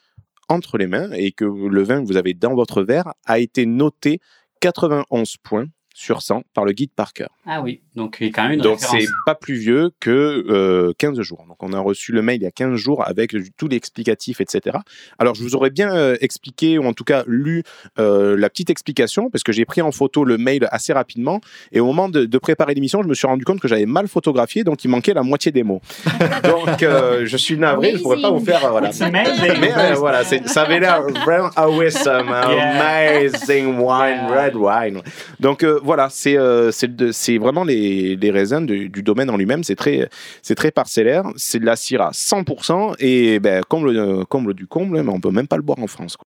[0.49, 3.65] entre les mains et que le vin que vous avez dans votre verre a été
[3.65, 4.19] noté
[4.61, 7.25] 91 points sur 100 par le guide Parker.
[7.47, 10.45] Ah oui, donc il y a quand même une Donc c'est pas plus vieux que
[10.47, 11.43] euh, 15 jours.
[11.47, 14.77] Donc on a reçu le mail il y a 15 jours avec tout l'explicatif, etc.
[15.17, 17.63] Alors je vous aurais bien euh, expliqué, ou en tout cas lu
[17.97, 21.79] euh, la petite explication, parce que j'ai pris en photo le mail assez rapidement, et
[21.79, 24.63] au moment de, de préparer l'émission, je me suis rendu compte que j'avais mal photographié,
[24.63, 25.81] donc il manquait la moitié des mots.
[26.43, 28.63] donc euh, je suis navré, je pourrais pas vous faire...
[28.65, 28.91] euh, voilà.
[29.11, 34.45] Mais euh, voilà, ça avait l'air vraiment awesome, amazing wine, Yeah.
[34.45, 35.01] red wine.
[35.39, 39.63] Donc euh, voilà, c'est euh, c'est vraiment les, les raisins du domaine en lui-même.
[39.63, 40.09] C'est très
[40.55, 41.23] très parcellaire.
[41.37, 45.31] C'est de la Syrah 100% et ben comble euh, comble du comble, mais on peut
[45.31, 46.17] même pas le boire en France.
[46.17, 46.25] quoi.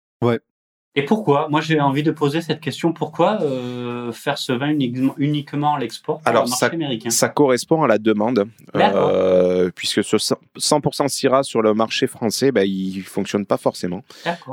[0.96, 1.48] Et pourquoi?
[1.50, 2.92] Moi, j'ai envie de poser cette question.
[2.92, 7.11] Pourquoi euh, faire ce vin uniquement, uniquement à l'export Alors, le marché ça- américain?
[7.11, 12.62] Ça correspond à la demande, euh, puisque ce 100% Syrah sur le marché français, ben,
[12.62, 14.02] il fonctionne pas forcément.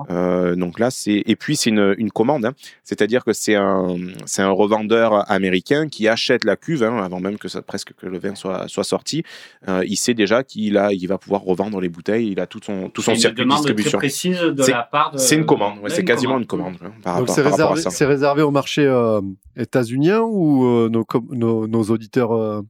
[0.09, 2.53] Euh, donc là, c'est et puis c'est une, une commande, hein.
[2.83, 7.37] c'est-à-dire que c'est un c'est un revendeur américain qui achète la cuve hein, avant même
[7.37, 9.23] que ça presque que le vin soit soit sorti.
[9.67, 12.29] Euh, il sait déjà qu'il a il va pouvoir revendre les bouteilles.
[12.31, 13.97] Il a tout son tout son C'est une circuit de demande très distribution.
[13.99, 15.17] précisément précise de C'est- la part de.
[15.19, 18.85] C'est une commande, Ouais, c'est quasiment une commande hein, par, Donc c'est réservé, au marché
[18.85, 19.21] euh,
[19.55, 22.61] états-unien ou euh, nos, com- nos, nos auditeurs euh,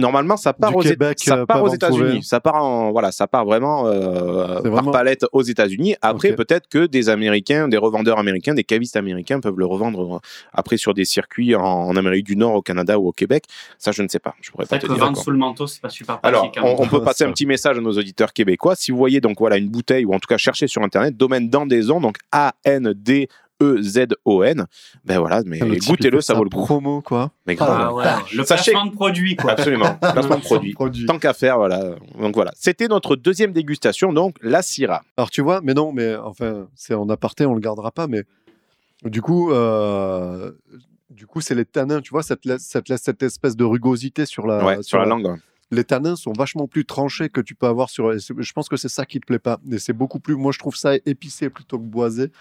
[0.00, 1.68] Normalement, ça part Du aux, Québec, ça euh, part aux.
[1.72, 2.22] États-Unis.
[2.24, 5.94] Ça part en voilà, ça part vraiment, euh, par palette aux États-Unis.
[6.02, 10.18] Après, peut-être que des Américains, des revendeurs américains, des cavistes américains peuvent le revendre euh,
[10.52, 13.44] après sur des circuits en, en Amérique du Nord, au Canada ou au Québec.
[13.78, 14.34] Ça, je ne sais pas.
[14.40, 15.04] Je pourrais pas Peut-être te que dire.
[15.04, 16.58] vendre sous le manteau, c'est pas super Alors, pratique.
[16.58, 16.74] hein.
[16.78, 18.74] on, on peut passer un petit message à nos auditeurs québécois.
[18.74, 21.48] Si vous voyez donc voilà une bouteille ou en tout cas chercher sur internet domaine
[21.48, 23.28] d'Andaison, donc A N D
[23.62, 24.66] E Z O N.
[25.04, 26.64] Ben voilà, mais goûtez-le, ça vaut le coup.
[26.64, 27.30] promo quoi.
[27.46, 27.80] Mais Ah, grave.
[27.82, 28.04] Ah ouais,
[28.36, 29.52] le Sachez- placement de produit, quoi.
[29.52, 29.94] Absolument.
[30.00, 30.72] Placement de produit.
[30.72, 31.06] Produit.
[31.06, 31.96] Tant qu'à faire, voilà.
[32.18, 32.52] Donc voilà.
[32.56, 35.02] C'était notre deuxième dégustation, donc la Syrah.
[35.16, 38.22] Alors tu vois, mais non, mais enfin, c'est en aparté, on le gardera pas, mais
[39.04, 40.52] du coup, euh,
[41.10, 43.56] du coup, c'est les tanins, tu vois, ça te laisse, ça te laisse cette espèce
[43.56, 45.36] de rugosité sur la, ouais, sur la langue.
[45.72, 48.12] Les tanins sont vachement plus tranchés que tu peux avoir sur.
[48.18, 49.58] Je pense que c'est ça qui te plaît pas.
[49.70, 52.32] Et c'est beaucoup plus, moi, je trouve ça épicé plutôt que boisé.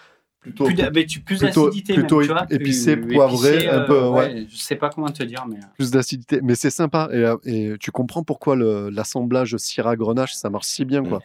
[0.41, 2.43] Plutôt, Plus, mais tu- plus plutôt- d'acidité, plutôt même, tu vois.
[2.45, 4.45] ép- épicé, plus- poivré, épicé, un euh, peu, ouais.
[4.49, 5.58] Je sais pas comment te dire, mais.
[5.75, 7.10] plus d'acidité, mais c'est sympa.
[7.12, 11.21] Et, euh, et tu comprends pourquoi l'assemblage Syrah-Grenache, ça marche si bien, quoi.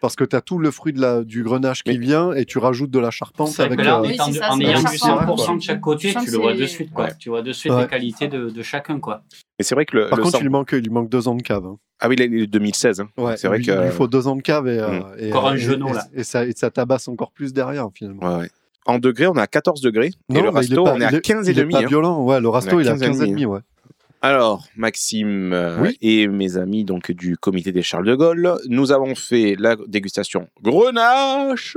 [0.00, 2.44] Parce que tu as tout le fruit de la, du grenache qui Mais- vient et
[2.44, 3.78] tu rajoutes de la charpente C'est avec.
[3.78, 5.56] que là, en, euh, Oui, c'est ça, en c'est ayant du charpente, 100% quoi.
[5.56, 7.04] de chaque côté, tu le vois c'est- de suite, quoi.
[7.04, 7.10] Ouais.
[7.18, 7.82] Tu vois de suite Ouais.
[7.82, 9.22] les qualités de, de chacun, quoi.
[9.58, 10.08] Mais c'est vrai que le.
[10.08, 11.64] Par le contre, sang- il lui manque, il lui manque deux ans de cave.
[11.66, 11.76] hein.
[12.00, 13.00] Ah oui, il est 2016.
[13.00, 13.08] hein.
[13.16, 13.70] Ouais, c'est vrai il, que.
[13.72, 15.04] il lui faut deux ans de cave et, euh, Mm.
[15.18, 16.04] et, Encore un et- genou, et- là.
[16.14, 18.36] Et, ça, et ça tabasse encore plus derrière finalement.
[18.36, 18.50] Ouais, ouais.
[18.86, 20.06] En degrés, on est à 14 degrés.
[20.08, 20.58] et le pas-
[20.94, 21.72] on est à il 15 et il est demi.
[21.74, 21.86] pas hein.
[21.86, 22.40] violent, ouais.
[22.40, 23.60] Le resto, il est à 15 et 15 et demi, demi, ouais.
[24.24, 25.98] Alors, Maxime euh, Oui.
[26.00, 30.48] et mes amis donc du comité des Charles de Gaulle, nous avons fait la dégustation
[30.62, 31.76] Grenache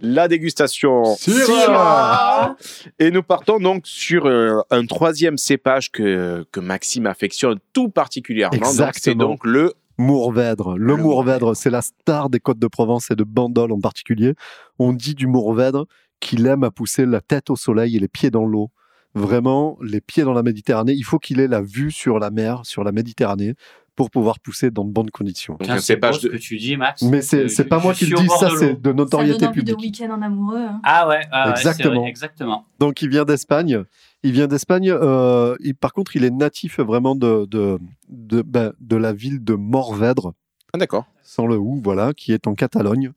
[0.00, 1.16] La dégustation.
[1.16, 2.56] Syrah
[3.00, 8.70] Et nous partons donc sur euh, un troisième cépage que, que Maxime affectionne tout particulièrement.
[8.94, 9.72] C'est donc le.
[9.98, 10.78] Mourvèdre.
[10.78, 14.34] Le, Le Mourvèdre, c'est la star des côtes de Provence et de Bandol en particulier.
[14.78, 15.86] On dit du Mourvèdre
[16.18, 18.70] qu'il aime à pousser la tête au soleil et les pieds dans l'eau.
[19.14, 20.92] Vraiment, les pieds dans la Méditerranée.
[20.94, 23.54] Il faut qu'il ait la vue sur la mer, sur la Méditerranée,
[23.94, 25.54] pour pouvoir pousser dans de bonnes conditions.
[25.54, 26.32] Donc Tiens, un c'est cépage ce de.
[26.32, 27.02] que tu dis, Max.
[27.02, 28.96] Mais c'est Euh, c'est pas moi qui le dis, ça de c'est de Ça donne
[28.96, 30.56] notoriété envie de week-end en amoureux.
[30.62, 30.80] hein.
[30.82, 32.00] Ah ouais, ah Exactement.
[32.00, 32.64] vrai, exactement.
[32.78, 33.84] Donc il vient d'Espagne.
[34.22, 34.88] Il vient d'Espagne.
[34.90, 39.44] euh, il- par contre, il est natif vraiment de, de, de, ben, de la ville
[39.44, 40.32] de Morvedre,
[40.72, 41.04] Ah, d'accord.
[41.22, 43.12] sans le ou, voilà, qui est en Catalogne.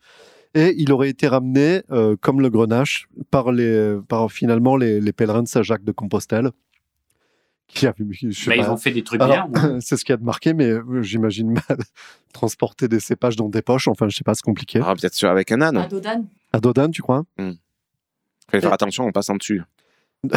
[0.56, 5.14] Et il aurait été ramené, euh, comme le grenache, par, les, par finalement les, les
[5.14, 6.52] pèlerins de Saint-Jacques de Compostelle.
[7.68, 9.70] Qui je pas, ils ont fait des trucs Alors, bien.
[9.76, 11.78] ou- c'est ce qu'il y a de marqué, mais euh, j'imagine mal
[12.34, 13.88] transporter des cépages dans des poches.
[13.88, 14.80] Enfin, je sais pas, c'est compliqué.
[14.84, 15.78] Ah, peut-être avec un âne?
[15.78, 16.28] À Dodane.
[16.54, 17.24] À Dodane, tu crois?
[17.38, 19.62] Fallait faire attention en passant dessus.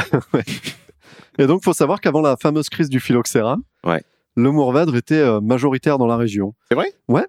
[1.39, 4.03] Et donc, faut savoir qu'avant la fameuse crise du phylloxéra, Ouais.
[4.35, 6.55] le Mourvèdre était euh, majoritaire dans la région.
[6.69, 6.93] C'est vrai?
[7.09, 7.27] Ouais.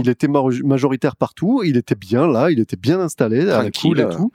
[0.00, 4.00] Il était majoritaire partout, il était bien là, il était bien installé, à la cool
[4.00, 4.30] et tout.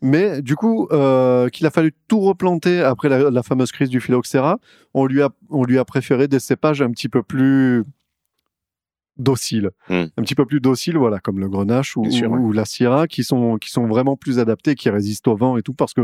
[0.00, 4.00] Mais du coup, euh, qu'il a fallu tout replanter après la, la fameuse crise du
[4.00, 4.58] phylloxéra,
[4.94, 7.82] on lui, a, on lui a préféré des cépages un petit peu plus
[9.16, 9.70] dociles.
[9.88, 10.04] Hmm.
[10.16, 12.40] Un petit peu plus dociles, voilà, comme le grenache ou, Bien sûr, ou- ouais.
[12.40, 15.62] ou la syrah, qui sont, qui sont vraiment plus adaptés, qui résistent au vent et
[15.62, 16.02] tout, parce que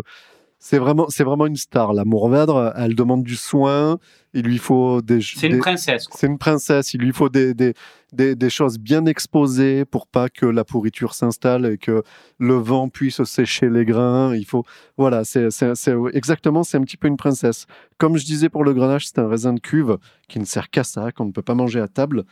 [0.67, 1.93] c'est vraiment, c'est vraiment une star.
[1.93, 3.99] La Mourvèdre, elle demande du soin,
[4.33, 5.21] il lui faut des...
[5.21, 6.07] C'est une des- princesse.
[6.15, 7.75] c'est une princesse, il lui faut des, des,
[8.15, 12.03] des, des choses bien exposées pour pas que la pourriture s'installe et que
[12.39, 14.35] le vent puisse sécher les grains.
[14.35, 14.65] Il faut,
[14.97, 17.67] voilà, c'est c'est- c'est- exactement, c'est un petit peu une princesse.
[17.99, 19.99] Comme je disais pour le grenache, c'est un raisin de cuve
[20.29, 22.25] qui ne sert qu'à ça, qu'on ne peut pas manger à table.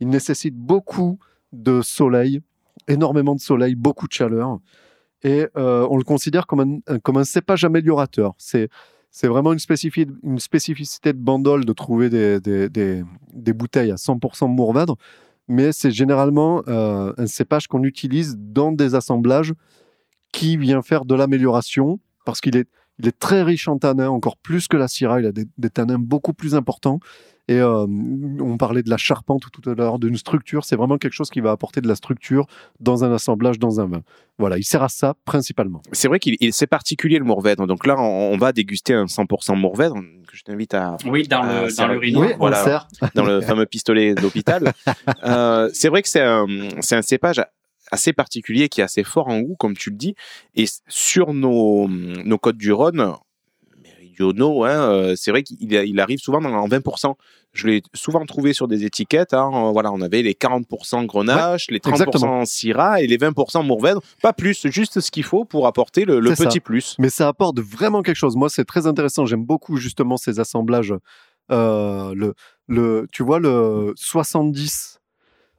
[0.00, 1.18] Il nécessite beaucoup
[1.52, 2.40] de soleil,
[2.88, 4.58] énormément de soleil, beaucoup de chaleur.
[5.24, 8.34] Et euh, on le considère comme un, un cépage améliorateur.
[8.38, 8.68] C'est
[9.22, 14.96] vraiment une, spécifi- une spécificité de Bandol de trouver des, bouteilles à 100% Mourvèdre,
[15.48, 19.54] mais c'est généralement euh, un cépage qu'on utilise dans des assemblages
[20.30, 22.68] qui vient faire de l'amélioration parce qu'il est,
[23.02, 25.20] est très riche en tanins, encore plus que la Syrah.
[25.20, 27.00] Il a des tanins beaucoup plus importants.
[27.48, 27.86] Et euh,
[28.40, 30.64] on parlait de la charpente tout à l'heure, d'une structure.
[30.64, 32.46] C'est vraiment quelque chose qui va apporter de la structure
[32.80, 34.00] dans un assemblage, dans un vin.
[34.38, 35.82] Voilà, il sert à ça principalement.
[35.92, 37.66] C'est vrai qu'il il- c'est particulier le Mourvèdre.
[37.66, 41.42] Donc là, on, on va déguster un 100% Mourvèdre que je t'invite à Oui, dans
[41.42, 42.28] le dans l'urinoir.
[42.28, 42.88] oui, voilà.
[43.14, 44.72] dans le fameux pistolet d'hôpital.
[45.24, 46.46] Euh, c'est vrai que c'est un,
[46.80, 47.42] c'est un cépage
[47.90, 50.14] assez particulier qui est assez fort en goût, comme tu le dis.
[50.54, 53.14] Et sur nos, nos côtes du Rhône,
[54.18, 57.14] méridionaux, hein, euh, c'est vrai qu'il il arrive souvent dans, en 20%.
[57.52, 59.32] Je l'ai souvent trouvé sur des étiquettes.
[59.34, 62.44] hein, euh, voilà, on avait les 40% grenache, les 30% exactement.
[62.44, 64.00] syrah et les 20% mourvèdre.
[64.22, 66.48] Pas plus, juste ce qu'il faut pour apporter le, le C'est ça.
[66.48, 66.96] petit plus.
[66.98, 68.34] mais ça apporte vraiment quelque chose.
[68.36, 69.24] Moi, c'est très intéressant.
[69.26, 70.94] J'aime beaucoup justement ces assemblages.
[71.52, 72.34] Euh, le,
[72.66, 74.98] le, tu vois, le 70,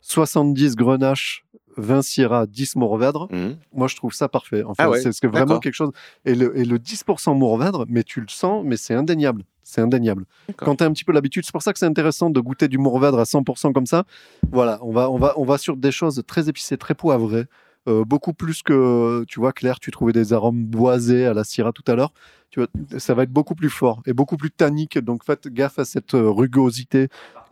[0.01, 1.44] 70 Grenache,
[1.77, 3.27] 20 Syrah, 10 Mourvèdre.
[3.31, 3.57] Mhm.
[3.73, 4.63] Moi, je trouve ça parfait.
[4.63, 5.91] Enfin, Ah ouais, c'est ce que vraiment quelque chose.
[6.25, 9.43] Et le, et le 10% Mourvèdre, mais tu le sens, mais c'est indéniable.
[9.63, 10.25] C'est indéniable.
[10.57, 12.67] Quand tu as un petit peu l'habitude, c'est pour ça que c'est intéressant de goûter
[12.67, 14.03] du Mourvèdre à 100% comme ça.
[14.51, 17.45] Voilà, on va, on va, on va sur des choses très épicées, très poivrées.
[17.87, 21.71] euh, beaucoup plus que, tu vois, Claire, tu trouvais des arômes boisés à la Syrah
[21.71, 22.13] tout à l'heure.
[22.49, 22.67] Tu vois,
[22.99, 24.97] ça va être beaucoup plus fort et beaucoup plus tannique.
[24.97, 27.09] Donc faites gaffe à cette euh, rugosité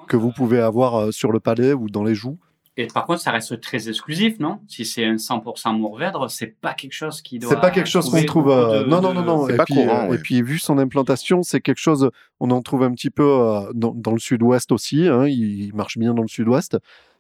[0.08, 2.38] que vous pouvez avoir euh, sur le palais ou dans les joues.
[2.76, 4.60] Et par contre, ça reste très exclusif, non?
[4.68, 7.52] Si c'est un 100% Mourvèdre, c'est pas quelque chose qui doit.
[7.52, 8.50] C'est pas quelque chose qu'on trouve.
[8.50, 9.46] euh, de- non, non, non, non.
[9.48, 10.16] c'est Et pas puis, courant, euh, ouais.
[10.16, 12.10] Et puis, vu son implantation, c'est quelque chose.
[12.40, 15.08] On en trouve un petit peu euh, dans, dans le sud-ouest aussi.
[15.08, 16.78] hein, il, il marche bien dans le sud-ouest.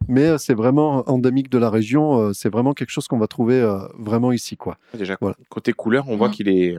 [0.08, 2.20] Mais euh, c'est vraiment endémique de la région.
[2.20, 4.78] euh, c'est vraiment quelque chose qu'on va trouver euh, vraiment ici, quoi.
[4.96, 5.36] Déjà, Voilà.
[5.50, 6.34] côté couleur, on voit Mhm.
[6.34, 6.78] qu'il est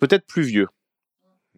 [0.00, 0.68] peut-être plus vieux.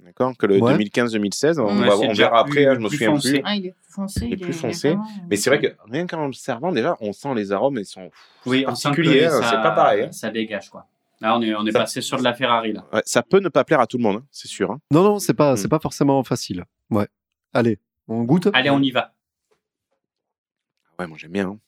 [0.04, 0.36] D'accord?
[0.36, 0.72] Que le Ouais.
[0.76, 1.58] 2015-2016.
[1.60, 3.32] On, Ouais, va- on déjà verra plus- après, hein, je me souviens foncé.
[3.34, 3.42] plus.
[3.44, 4.26] Ah, il est foncé.
[4.26, 4.88] Il est plus foncé.
[4.90, 7.84] vraiment- Mais c'est vrai que rien qu'en le servant, déjà, on sent les arômes, ils
[7.86, 8.10] sont
[8.46, 9.26] Oui, particuliers.
[9.26, 10.04] hein, c'est pas pareil.
[10.04, 10.12] hein.
[10.12, 10.86] Ça dégage, quoi.
[11.20, 12.86] Là, on est, on est Ça- passé sur de la Ferrari, là.
[12.92, 14.70] Ouais, ça peut ne pas plaire à tout le monde, hein, c'est sûr.
[14.70, 14.80] hein.
[14.90, 15.56] Non, non, c'est pas, Mm.
[15.58, 16.64] c'est pas forcément facile.
[16.90, 17.08] Ouais.
[17.52, 17.78] Allez,
[18.08, 18.48] on goûte?
[18.54, 19.12] Allez, on y va.
[20.98, 21.48] Ouais, moi j'aime bien.
[21.48, 21.58] hein.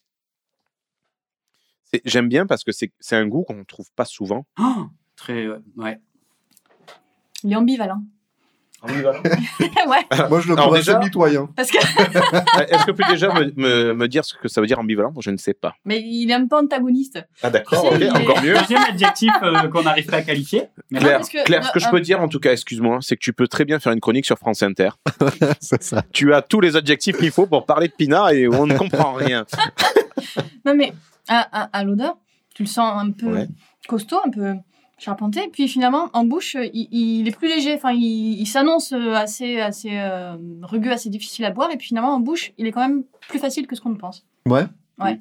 [2.07, 4.47] J'aime bien parce que c'est c'est un goût qu'on trouve pas souvent.
[4.59, 6.01] Oh, très, euh, ouais.
[7.45, 8.03] Il est ambivalent.
[9.87, 11.49] ouais, Moi, je le trouve déjà- mitoyen.
[11.57, 11.78] parce que.
[12.72, 15.12] Est-ce que tu peux déjà me, me- me dire ce que ça veut dire ambivalent?
[15.20, 15.74] Je ne sais pas.
[15.85, 17.18] Mais il est un peu antagoniste.
[17.43, 18.55] Ah d'accord, Si, ok, il est- encore mieux.
[18.59, 20.64] Deuxième adjectif euh, qu'on n'arrive pas à qualifier.
[20.91, 23.16] Mais Claire, que- Claire, ce que je euh, peux dire en tout cas, excuse-moi, c'est
[23.16, 24.91] que tu peux très bien faire une chronique sur France Inter.
[25.61, 26.03] c'est ça.
[26.12, 29.12] Tu as tous les adjectifs qu'il faut pour parler de Pinard et on ne comprend
[29.12, 29.45] rien.
[30.64, 30.93] Non, mais
[31.28, 32.16] à, à, à l'odeur,
[32.55, 33.49] Tu le sens un peu Ouais.
[33.89, 34.55] costaud, un peu
[35.03, 35.49] charpenté.
[35.53, 37.75] Puis finalement, en bouche, il, il est plus léger.
[37.75, 41.71] Enfin, il, il s'annonce euh, assez, assez euh, rugueux, assez difficile à boire.
[41.71, 43.97] Et puis finalement, en bouche, il est quand même plus facile que ce qu'on ne
[43.97, 44.25] pense.
[44.47, 44.65] Ouais.
[44.99, 45.21] Ouais.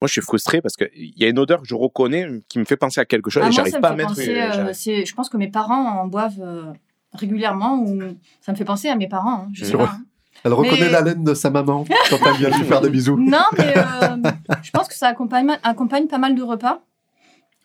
[0.00, 2.64] Moi, je suis frustré parce qu'il y a une odeur que je reconnais qui me
[2.64, 4.08] fait penser à quelque chose Ah, et moi, j'arrive ça me pas à fait mettre.
[4.08, 6.72] penser, euh, euh, je pense que mes parents en boivent euh,
[7.12, 7.78] régulièrement.
[7.78, 8.00] Ou
[8.40, 9.44] ça me fait penser à mes parents.
[9.44, 10.04] hein, je sais pas, hein.
[10.44, 13.16] Elle reconnaît Mais- l'haleine de sa maman quand elle vient lui faire des bisous.
[13.16, 14.16] Non, mais euh,
[14.62, 16.82] je pense que ça accompagne, accompagne pas mal de repas.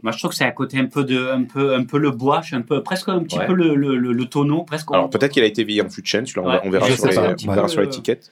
[0.04, 2.12] Moi, je trouve que c'est à côté un peu de, un peu, un peu le
[2.12, 3.48] bois, je suis un peu, presque un petit Ouais.
[3.48, 4.88] peu le, le, le, le tonneau, presque.
[4.94, 6.70] Alors peut-être qu'il a été veillé en fût de chêne, celui-là, on, va- Ouais, on
[6.70, 8.32] verra, sur, les- on verra sur l'étiquette.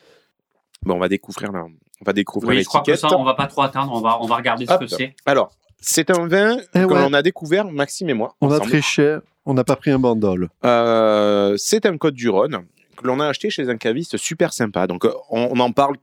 [0.83, 1.63] Bon, on va découvrir là.
[1.65, 3.09] On va découvrir Oui, je crois que l'étiquette.
[3.09, 5.15] ça, on va pas trop attendre, on va, on va regarder ce que c'est.
[5.25, 7.01] Alors, c'est un vin Eh que ouais.
[7.01, 8.35] l'on a découvert, Maxime et moi.
[8.41, 8.69] On a ensemble.
[8.69, 10.49] triché, on n'a pas pris un bandol.
[10.65, 12.65] Euh, c'est un Côte du Rhône
[12.97, 14.85] que l'on a acheté chez un caviste super sympa.
[14.87, 15.95] Donc, on, on en parle.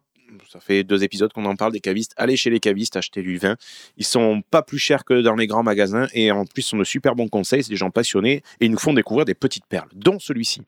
[0.49, 2.15] Ça fait deux épisodes qu'on en parle des cavistes.
[2.17, 3.57] Allez chez les cavistes, achetez du vin.
[3.97, 6.79] Ils sont pas plus chers que dans les grands magasins et en plus, ils sont
[6.79, 7.63] de super bons conseils.
[7.63, 10.63] C'est des gens passionnés et ils nous font découvrir des petites perles, dont celui-ci.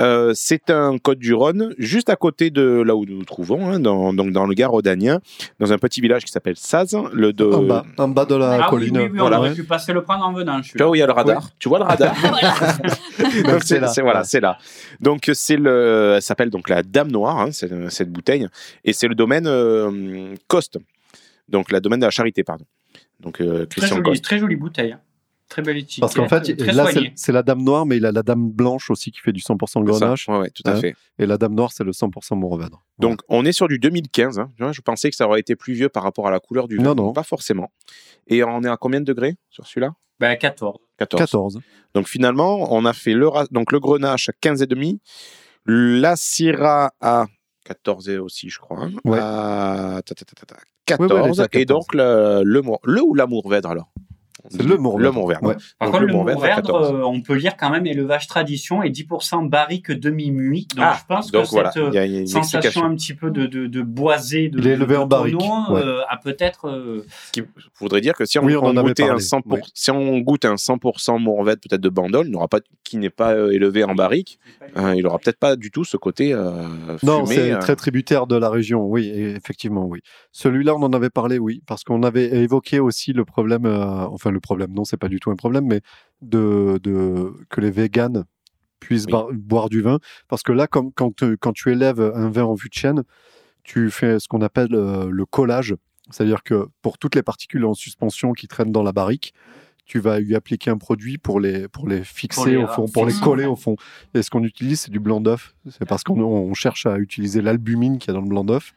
[0.00, 3.70] Euh, c'est un Côte du Rhône, juste à côté de là où nous nous trouvons,
[3.70, 5.20] hein, dans, donc dans le Gard rhodanien,
[5.60, 6.96] dans un petit village qui s'appelle Saz.
[7.12, 7.44] Le de...
[7.44, 8.96] En bas, en bas de la ah oui, colline.
[8.98, 9.36] oui, oui, Voilà.
[9.36, 10.58] on aurait pu passer le prendre en venant.
[10.58, 12.12] Je suis Tu vois où il y a le radar Tu vois le radar
[13.44, 13.86] Donc, c'est là.
[13.88, 14.58] c'est voilà, c'est là.
[15.00, 18.48] Donc c'est le, elle s'appelle donc la Dame Noire, hein, cette, cette bouteille,
[18.84, 20.78] et c'est le domaine euh, Coste,
[21.48, 22.64] donc la domaine de la Charité, pardon.
[23.20, 24.24] Donc euh, Très Christian jolie, Coste.
[24.24, 24.96] très jolie bouteille.
[25.48, 26.00] Très belle étiquette.
[26.00, 26.86] Parce qu'en fait, très là,
[27.16, 29.84] c'est la dame noire, mais il a la dame blanche aussi qui fait du 100%
[29.86, 29.98] C'est ça.
[30.00, 30.28] grenache.
[30.28, 30.80] Ouais, ouais, tout à Hein.
[30.80, 30.96] fait.
[31.18, 32.82] Et la dame noire, c'est le 100% Mourvèdre.
[32.98, 34.38] Donc on est sur du 2015.
[34.38, 34.50] hein.
[34.72, 36.82] Je pensais que ça aurait été plus vieux par rapport à la couleur du vin.
[36.82, 37.12] Non, non.
[37.12, 37.70] Pas forcément.
[38.26, 39.94] Et on est à combien de degrés sur celui-là?
[40.18, 40.78] Ben, 14.
[40.96, 41.18] 14.
[41.20, 41.58] 14.
[41.94, 44.98] Donc finalement, on a fait le, donc le grenache à 15,5,
[45.66, 47.26] la syrah à
[47.64, 48.84] 14 aussi, je crois.
[48.84, 49.18] hein, Ouais.
[49.20, 50.60] à ta, ta, ta, ta, ta, Ouais,
[51.08, 51.66] 14, ouais, et 14.
[51.66, 53.90] donc le, le, le ou la Mourvèdre alors?
[54.50, 54.76] C'est le.
[54.76, 55.56] Ouais.
[55.78, 56.90] Par contre, le 14.
[56.92, 60.66] euh, on peut lire quand même élevage tradition et 10% barrique demi-muit.
[60.76, 62.84] Donc, Ah, je pense donc que voilà, cette euh, y a, y a sensation explication.
[62.84, 65.82] un petit peu de, de, de boisé, de, de en barrique, tonneau, ouais.
[65.82, 66.68] euh, a peut-être.
[66.68, 67.42] euh, Ce qui
[67.80, 69.58] voudrait dire que si on, Oui, on en on avait goûtait un parlé, 100%, oui.
[69.72, 73.32] si on goûte un 100% Mourvèdre peut-être de Bandol, il n'aura pas, qui n'est pas
[73.34, 74.38] euh, élevé en barrique,
[74.76, 76.52] hein, il aura peut-être pas du tout ce côté euh,
[77.02, 77.58] Non, c'est euh.
[77.58, 80.00] très tributaire de la région, oui, effectivement, oui.
[80.32, 84.30] Celui-là, on en avait parlé, oui, parce qu'on avait évoqué aussi le problème, euh, enfin
[84.34, 85.80] le problème, non, c'est pas du tout un problème, mais
[86.20, 88.24] de, de que les véganes
[88.80, 89.14] puissent Oui.
[89.32, 92.54] boire du vin, parce que là, comme, quand, tu- quand tu élèves un vin en
[92.54, 93.02] vue de chêne,
[93.62, 95.74] tu fais ce qu'on appelle euh, le collage,
[96.10, 99.32] c'est-à-dire que pour toutes les particules en suspension qui traînent dans la barrique,
[99.86, 102.86] tu vas lui appliquer un produit pour les, pour les fixer les, au euh, fond,
[102.88, 103.76] pour les coller au fond.
[104.14, 105.54] Et ce qu'on utilise, c'est du blanc d'œuf.
[105.70, 108.74] C'est parce qu'on on cherche à utiliser l'albumine qu'il y a dans le blanc d'œuf.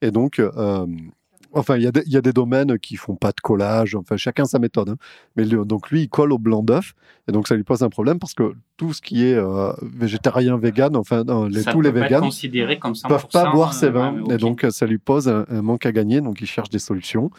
[0.00, 0.86] Et donc, euh,
[1.54, 3.94] enfin, il y, a des- il y a des domaines qui font pas de collage.
[3.94, 4.90] Enfin, chacun sa méthode.
[4.90, 4.96] hein.
[5.36, 6.94] Mais le- donc, lui, il colle au blanc d'œuf.
[7.28, 10.56] Et donc, ça lui pose un problème parce que tout ce qui est euh, végétarien,
[10.58, 12.20] vegan, enfin, non, les, tous les véganes
[12.94, 13.08] 100%.
[13.08, 14.12] peuvent pas boire ces euh, vins.
[14.30, 16.20] Et donc, euh, ça lui pose un, un manque à gagner.
[16.20, 17.30] Donc, il cherche des solutions.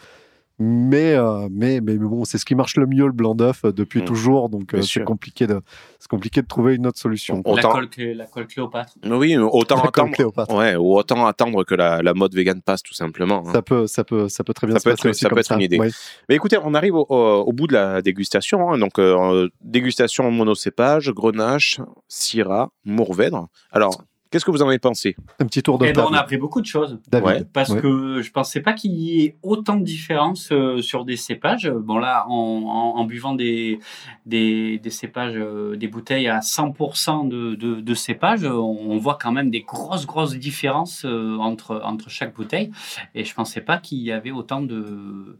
[0.58, 3.60] Mais, euh, mais, mais, mais bon, c'est ce qui marche le mieux, le blanc d'œuf,
[3.66, 4.04] euh, depuis Mm.
[4.06, 4.48] toujours.
[4.48, 5.60] Donc, euh, c'est compliqué, de,
[5.98, 7.42] c'est compliqué de trouver une autre solution.
[7.44, 8.94] On- la, autant- colle, la colle Cléopâtre.
[9.04, 10.12] Oui, autant La attendre.
[10.12, 10.54] Cléopâtre.
[10.54, 13.44] Ouais, ou autant attendre que la, la mode vegan passe tout simplement.
[13.46, 13.52] hein.
[13.52, 15.28] Ça peut, ça peut, ça peut très bien Ça se peut passer être- aussi ça
[15.28, 15.78] peut être une idée.
[15.78, 15.90] Ouais.
[16.30, 18.72] Mais écoutez, on arrive au, au- au bout de la dégustation.
[18.72, 18.78] hein.
[18.78, 23.48] Donc, euh, dégustation monocépage, grenache, syrah, mourvèdre.
[23.72, 25.16] Alors, qu'est-ce que vous en avez pensé?
[25.38, 26.98] Un petit tour de Eh ben, on a appris beaucoup de choses.
[27.08, 27.26] David.
[27.26, 27.44] Ouais.
[27.52, 27.80] Parce Ouais.
[27.80, 31.70] que je pensais pas qu'il y ait autant de différences euh, sur des cépages.
[31.70, 33.78] Bon là, en, en- en buvant des,
[34.26, 38.56] des, des cépages, euh, des bouteilles à 100% de, de, de cépages, on,
[38.90, 42.70] on voit quand même des grosses, grosses différences euh, entre, entre chaque bouteille.
[43.14, 45.36] Et je pensais pas qu'il y avait autant de,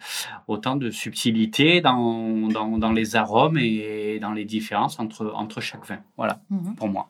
[0.48, 5.86] autant de subtilité dans, dans, dans les arômes et dans les différences entre, entre chaque
[5.86, 5.98] vin.
[6.16, 6.74] Voilà, Mhm.
[6.76, 7.08] pour moi.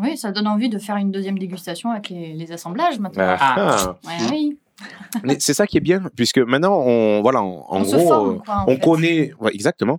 [0.00, 3.24] Oui, ça donne envie de faire une deuxième dégustation avec les, les assemblages maintenant.
[3.38, 3.96] Ah, Ah.
[4.06, 4.58] Ouais, oui.
[5.24, 8.08] Mais c'est ça qui est bien, puisque maintenant, on, voilà, en, en on se gros,
[8.08, 8.80] forme, euh, quoi, en on fait.
[8.80, 9.98] connaît, ouais, exactement.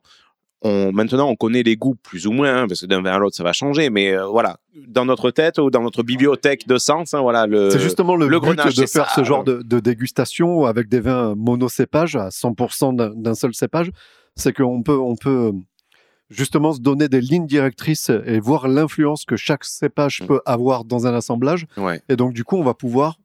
[0.64, 3.18] On, maintenant, on connaît les goûts plus ou moins, hein, parce que d'un vin à
[3.20, 3.89] l'autre, ça va changer.
[3.89, 7.70] Mais euh, voilà, dans notre tête ou dans notre bibliothèque de sens, hein, voilà, le.
[7.72, 9.16] C'est justement le, le but de faire ça.
[9.16, 13.91] ce genre de, de dégustation avec des vins monocépages à 100% d'un- d'un seul cépage.
[14.36, 15.52] C'est qu'on peut, on peut
[16.32, 20.26] justement se donner des lignes directrices et voir l'influence que chaque cépage Mm.
[20.28, 21.68] peut avoir dans un assemblage.
[21.78, 22.02] Ouais.
[22.10, 23.18] Et donc, du coup, on va pouvoir,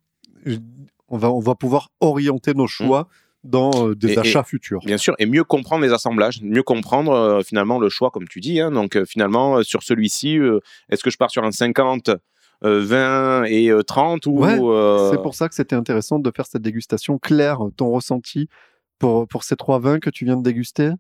[1.09, 3.09] on va, on va pouvoir orienter nos choix
[3.45, 4.11] dans euh, des Mm.
[4.11, 4.81] Et- achats futurs.
[4.85, 8.41] Bien sûr, et mieux comprendre les assemblages, mieux comprendre euh, finalement le choix, comme tu
[8.41, 8.61] dis.
[8.61, 8.73] hein.
[8.73, 10.59] Donc euh, finalement, euh, sur celui-ci, euh,
[10.91, 12.11] est-ce que je pars sur un 50,
[12.65, 16.31] euh, 20 et euh, 30 ou Ouais, euh, C'est pour ça que c'était intéressant de
[16.35, 18.49] faire cette dégustation claire, ton ressenti
[18.99, 20.91] pour, pour ces trois vins que tu viens de déguster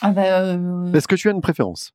[0.00, 1.92] Ah bah, euh, Est-ce que tu as une préférence?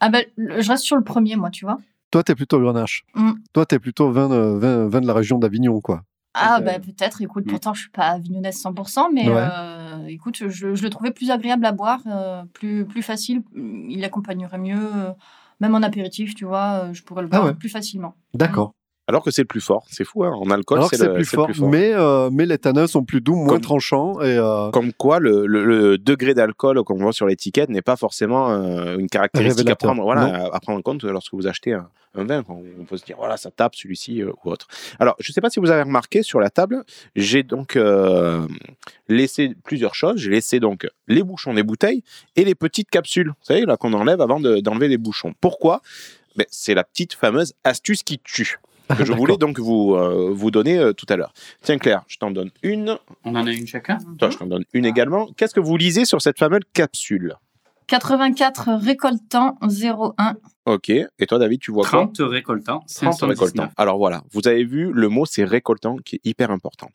[0.00, 1.78] Ah bah, je reste sur le premier, moi, tu vois.
[2.10, 3.04] Toi, t'es plutôt Grenache.
[3.14, 3.32] Mm.
[3.52, 6.02] Toi, t'es plutôt vin, de- vin, vin de la région d'Avignon, quoi.
[6.34, 6.64] Ah Ok.
[6.64, 7.50] bah peut-être, écoute, Mm.
[7.50, 9.34] pourtant je suis pas avignonnaise 100%, mais Ouais.
[9.36, 14.04] euh, écoute, je, je le trouvais plus agréable à boire, euh, plus, plus facile, il
[14.04, 15.10] accompagnerait mieux, euh,
[15.60, 17.54] même en apéritif, tu vois, euh, je pourrais le Ah boire ouais.
[17.54, 18.14] plus facilement.
[18.34, 18.72] D'accord.
[19.08, 19.86] Alors que c'est le plus fort.
[19.90, 20.32] C'est fou, hein.
[20.38, 23.04] En alcool, c'est c'est le, plus, c'est le fort, Mais, euh, mais les tanins sont
[23.04, 24.20] plus doux, moins Comme- tranchants.
[24.20, 27.96] Et, euh, Comme quoi, le, le- le degré d'alcool qu'on voit sur l'étiquette n'est pas
[27.96, 31.72] forcément euh, une caractéristique à prendre, voilà, à, à prendre en compte lorsque vous achetez
[31.72, 32.44] un, un vin.
[32.48, 34.66] On peut se dire, voilà, ça tape celui-ci ou autre.
[35.00, 36.84] Alors, je ne sais pas si vous avez remarqué sur la table,
[37.16, 37.78] j'ai donc
[39.08, 40.18] laissé plusieurs choses.
[40.20, 42.02] J'ai laissé donc les bouchons des bouteilles
[42.36, 45.32] et les petites capsules, vous savez, là qu'on enlève avant de- d'enlever les bouchons.
[45.40, 45.80] Pourquoi?
[46.36, 48.58] Ben, C'est la petite fameuse astuce qui tue
[48.96, 51.32] que je voulais donc vous, euh, vous donner euh, tout à l'heure.
[51.62, 52.98] Tiens Claire, je t'en donne une.
[53.24, 55.28] On en a une chacun Toi, je t'en donne une également.
[55.36, 57.34] Qu'est-ce que vous lisez sur cette fameuse capsule?
[57.88, 60.36] 84 récoltant 01.
[60.66, 60.90] Ok.
[60.90, 62.00] Et toi, David, tu vois quoi?
[62.00, 62.80] 30 récoltants.
[62.80, 63.30] 30 519.
[63.30, 63.72] récoltants.
[63.76, 66.88] Alors voilà, vous avez vu, le mot c'est récoltant qui est hyper important.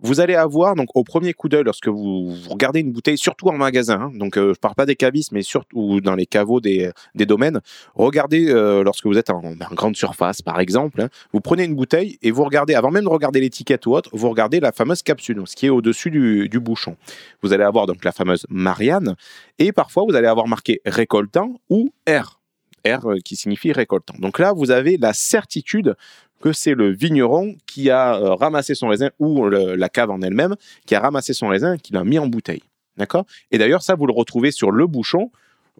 [0.00, 3.56] Vous allez avoir donc au premier coup d'œil lorsque vous, regardez une bouteille, surtout en
[3.56, 4.00] magasin.
[4.00, 7.60] hein, donc euh, je parle pas des cavistes, mais surtout dans les caveaux des, domaines.
[7.94, 11.00] Regardez euh, lorsque vous êtes en, en grande surface, par exemple.
[11.00, 14.10] hein, vous prenez une bouteille et vous regardez, avant même de regarder l'étiquette ou autre,
[14.12, 16.96] vous regardez la fameuse capsule, donc ce qui est au-dessus du, du bouchon.
[17.42, 19.16] Vous allez avoir donc la fameuse Marianne
[19.58, 22.40] et parfois vous allez avoir marqué récoltant ou R.
[22.86, 24.14] R euh, qui signifie récoltant.
[24.18, 25.96] Donc là, vous avez la certitude
[26.40, 30.20] que c'est le vigneron qui a euh, ramassé son raisin ou le- la cave en
[30.20, 30.54] elle-même
[30.86, 32.62] qui a ramassé son raisin et qui l'a mis en bouteille.
[32.96, 33.24] D'accord?
[33.50, 35.30] Et d'ailleurs, ça, vous le retrouvez sur le bouchon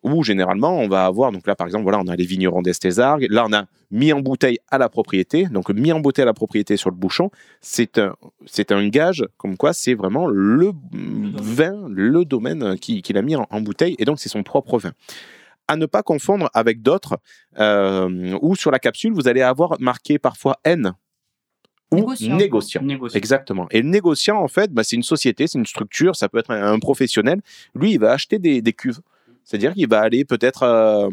[0.02, 3.26] où généralement on va avoir, donc là par exemple, voilà, on a les vignerons d'Estésargues,
[3.30, 6.34] là on a mis en bouteille à la propriété, donc mis en bouteille à la
[6.34, 7.30] propriété sur le bouchon,
[7.62, 13.16] c'est un, c'est un gage comme quoi c'est vraiment le vin, le domaine qui- qu'il
[13.16, 13.96] a mis en, en bouteille.
[13.98, 14.92] Et donc c'est son propre vin.
[15.68, 17.18] À ne pas confondre avec d'autres
[17.58, 20.92] euh, où sur la capsule vous allez avoir marqué parfois N
[21.92, 22.36] ou Négociant.
[22.36, 22.82] négociant.
[22.82, 23.16] Négociant.
[23.16, 23.66] Exactement.
[23.70, 26.50] Et le négociant, en fait, bah, c'est une société, c'est une structure, ça peut être
[26.50, 27.40] un, un professionnel.
[27.74, 29.00] Lui, il va acheter des, des cuves.
[29.46, 31.08] C'est-à-dire qu'il va aller peut-être euh,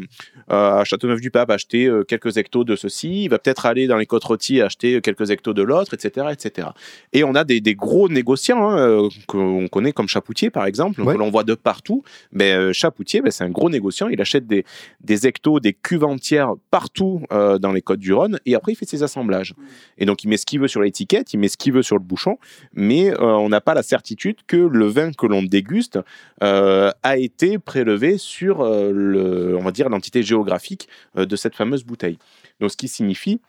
[0.50, 4.04] euh, à Châteauneuf-du-Pape acheter euh, quelques hectos de ceci, il va peut-être aller dans les
[4.06, 6.68] côtes rôties acheter quelques hectos de l'autre, etc., etc.
[7.14, 11.14] Et on a des, des gros négociants hein, qu'on connaît comme Chapoutier, par exemple, Ouais.
[11.14, 12.02] que l'on voit de partout.
[12.32, 14.08] Mais Chapoutier, ben, c'est un gros négociant.
[14.08, 14.64] Il achète des,
[15.00, 18.74] des hectos, des cuves entières partout euh, dans les côtes du Rhône, et après il
[18.74, 19.54] fait ses assemblages.
[19.98, 21.96] Et donc il met ce qu'il veut sur l'étiquette, il met ce qu'il veut sur
[21.96, 22.38] le bouchon,
[22.72, 25.98] mais euh, on n'a pas la certitude que le vin que l'on déguste
[26.42, 31.54] euh, a été prélevé sur euh, le, on va dire l'entité géographique euh, de cette
[31.54, 32.18] fameuse bouteille.
[32.60, 33.40] Donc ce qui signifie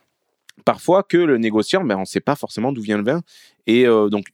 [0.64, 3.22] parfois que le négociant, ben, on ne sait pas forcément d'où vient le vin.
[3.68, 4.28] Et euh, donc,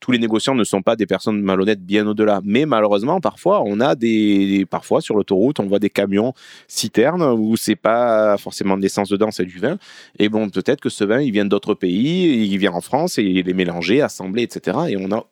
[0.00, 2.40] tous les négociants ne sont pas des personnes malhonnêtes, bien au-delà.
[2.44, 6.34] Mais malheureusement, parfois, on a des, parfois sur l'autoroute, on voit des camions
[6.66, 9.78] citernes où c'est pas forcément de l'essence dedans, c'est du vin.
[10.18, 13.22] Et bon, peut-être que ce vin, il vient d'autres pays, il vient en France et
[13.22, 14.76] il est mélangé, assemblé, etc.
[14.88, 15.24] Et on n'a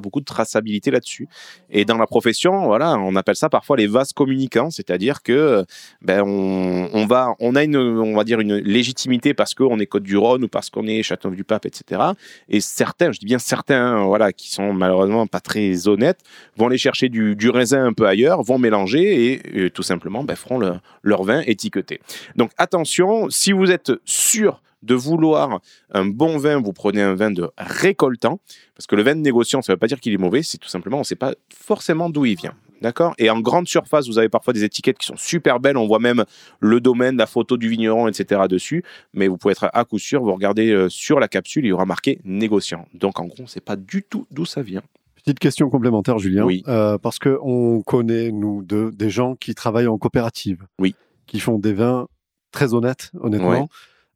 [0.00, 1.28] beaucoup de traçabilité là-dessus.
[1.70, 5.64] Et dans la profession, voilà, on appelle ça parfois les vases communicants, c'est-à-dire que
[6.02, 10.44] ben on, va, on a une, on va dire une légitimité parce qu'on est Côte-du-Rhône
[10.44, 12.02] ou parce qu'on est Châteauneuf-du-Pape, etc.
[12.48, 16.20] Et certains, je dis bien certains, voilà, qui sont malheureusement pas très honnêtes,
[16.56, 20.36] vont aller chercher du, du raisin un peu ailleurs, vont mélanger et tout simplement ben,
[20.36, 22.00] feront le- leur vin étiqueté.
[22.36, 25.60] Donc attention, si vous êtes sûr de vouloir
[25.92, 28.40] un bon vin, vous prenez un vin de récoltant,
[28.74, 30.58] parce que le vin de négociant, ça ne veut pas dire qu'il est mauvais, c'est
[30.58, 32.54] tout simplement, on ne sait pas forcément d'où il vient.
[32.80, 33.14] D'accord?
[33.18, 35.98] Et en grande surface, vous avez parfois des étiquettes qui sont super belles, on voit
[35.98, 36.24] même
[36.60, 38.42] le domaine, la photo du vigneron, etc.
[38.48, 41.68] dessus, mais vous pouvez être à coup sûr, vous regardez euh, sur la capsule, il
[41.68, 42.86] y aura marqué négociant.
[42.94, 44.82] Donc en gros, on ne sait pas du tout d'où ça vient.
[45.16, 46.44] Petite question complémentaire, Julien.
[46.44, 46.62] Oui.
[46.68, 50.64] Euh, parce qu'on connaît, nous, de, des gens qui travaillent en coopérative.
[50.78, 50.94] Oui.
[51.26, 52.06] Qui font des vins
[52.52, 53.50] très honnêtes, honnêtement.
[53.50, 53.66] Ouais.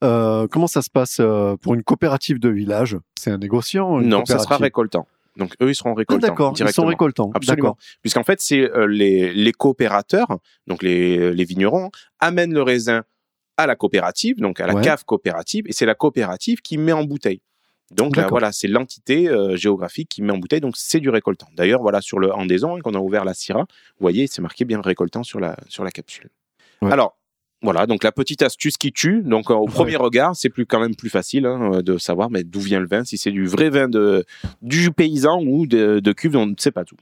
[0.03, 2.96] Euh, comment ça se passe euh, pour une coopérative de village?
[3.18, 5.07] C'est un négociant non, ça sera récoltant.
[5.36, 6.26] Donc eux, ils seront Ah, récoltants.
[6.26, 7.30] d'accord, ils sont récoltants.
[7.34, 7.76] Absolument.
[8.03, 11.90] Puisqu'en fait, c'est euh, les, les coopérateurs, donc les, les vignerons,
[12.20, 13.03] amènent le raisin
[13.57, 14.82] à la coopérative, donc à la Ouais.
[14.82, 17.40] cave coopérative, et c'est la coopérative qui met en bouteille.
[17.90, 21.46] Donc là, voilà, c'est l'entité euh, géographique qui met en bouteille, donc c'est du récoltant.
[21.55, 24.64] D'ailleurs, voilà, sur le Andaison, hein, qu'on a ouvert la Syrah, vous voyez, c'est marqué
[24.64, 26.30] bien récoltant sur la, sur la capsule.
[26.80, 26.90] Ouais.
[26.90, 27.18] Alors,
[27.62, 29.22] voilà, donc la petite astuce qui tue.
[29.22, 32.42] Donc euh, au premier regard, c'est plus quand même plus facile hein, de savoir mais
[32.44, 34.24] d'où vient le vin, si c'est du vrai vin de
[34.62, 36.96] du paysan ou de, de cuve, on ne sait pas tout.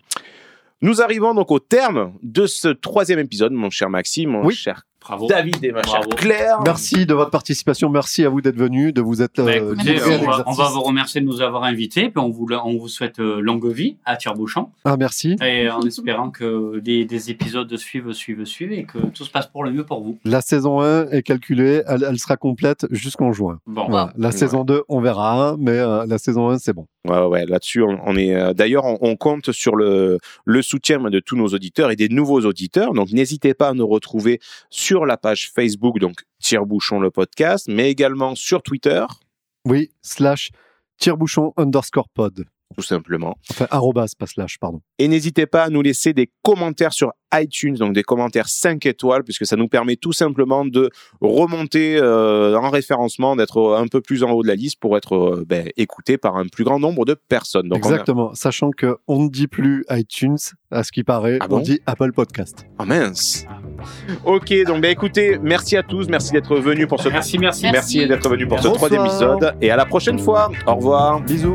[0.82, 4.54] Nous arrivons donc au terme de ce troisième épisode, mon cher Maxime, mon Oui.
[4.54, 5.26] cher Bravo.
[5.28, 6.00] David et ma chère.
[6.16, 6.58] Claire.
[6.64, 7.88] Merci de votre participation.
[7.88, 9.42] Merci à vous d'être venus, de vous être.
[9.42, 10.58] Bah, euh, écoutez, on, va, on l'exercice.
[10.58, 13.66] va vous remercier de nous avoir invités, puis on vous, on vous souhaite euh, longue
[13.66, 15.36] vie à Tire-Bouchon, Ah, merci.
[15.42, 19.46] et en espérant que des, des épisodes suivent, suivent, suivent, et que tout se passe
[19.46, 20.18] pour le mieux pour vous.
[20.24, 23.58] La saison 1 est calculée, elle, elle sera complète jusqu'en juin.
[23.66, 24.12] Bon, Voilà.
[24.16, 24.32] La Ouais.
[24.36, 26.86] saison 2, on verra, mais euh, la saison 1, c'est bon.
[27.08, 28.34] Ouais, ouais, là-dessus, on, on est.
[28.34, 32.08] euh, D'ailleurs, on, on compte sur le, le soutien de tous nos auditeurs et des
[32.10, 32.92] nouveaux auditeurs.
[32.92, 37.90] Donc, n'hésitez pas à nous retrouver sur la page Facebook, donc Tire-Bouchon le podcast, mais
[37.90, 39.04] également sur Twitter,
[39.64, 40.50] Oui, slash
[40.98, 42.44] tire-bouchon underscore pod.
[42.76, 43.36] Tout simplement.
[43.50, 44.80] Enfin, arrobas, pas slash, pardon.
[44.98, 49.22] Et n'hésitez pas à nous laisser des commentaires sur iTunes, donc des commentaires 5 étoiles,
[49.24, 50.90] puisque ça nous permet tout simplement de
[51.20, 55.14] remonter euh, en référencement, d'être un peu plus en haut de la liste pour être
[55.14, 57.68] euh, ben, écouté par un plus grand nombre de personnes.
[57.68, 58.34] Donc, on a- Exactement.
[58.34, 60.38] Sachant que on ne dit plus iTunes,
[60.70, 61.60] à ce qui paraît, Ah on bon?
[61.60, 62.66] dit Apple Podcast.
[62.78, 63.46] Ah mince.
[64.24, 67.66] Ok, donc ben, écoutez, merci à tous, merci d'être venus pour ce merci, merci.
[67.70, 70.50] Merci d'être venu pour ce troisième épisode et à la prochaine fois.
[70.66, 71.20] Au revoir.
[71.20, 71.54] Bisous.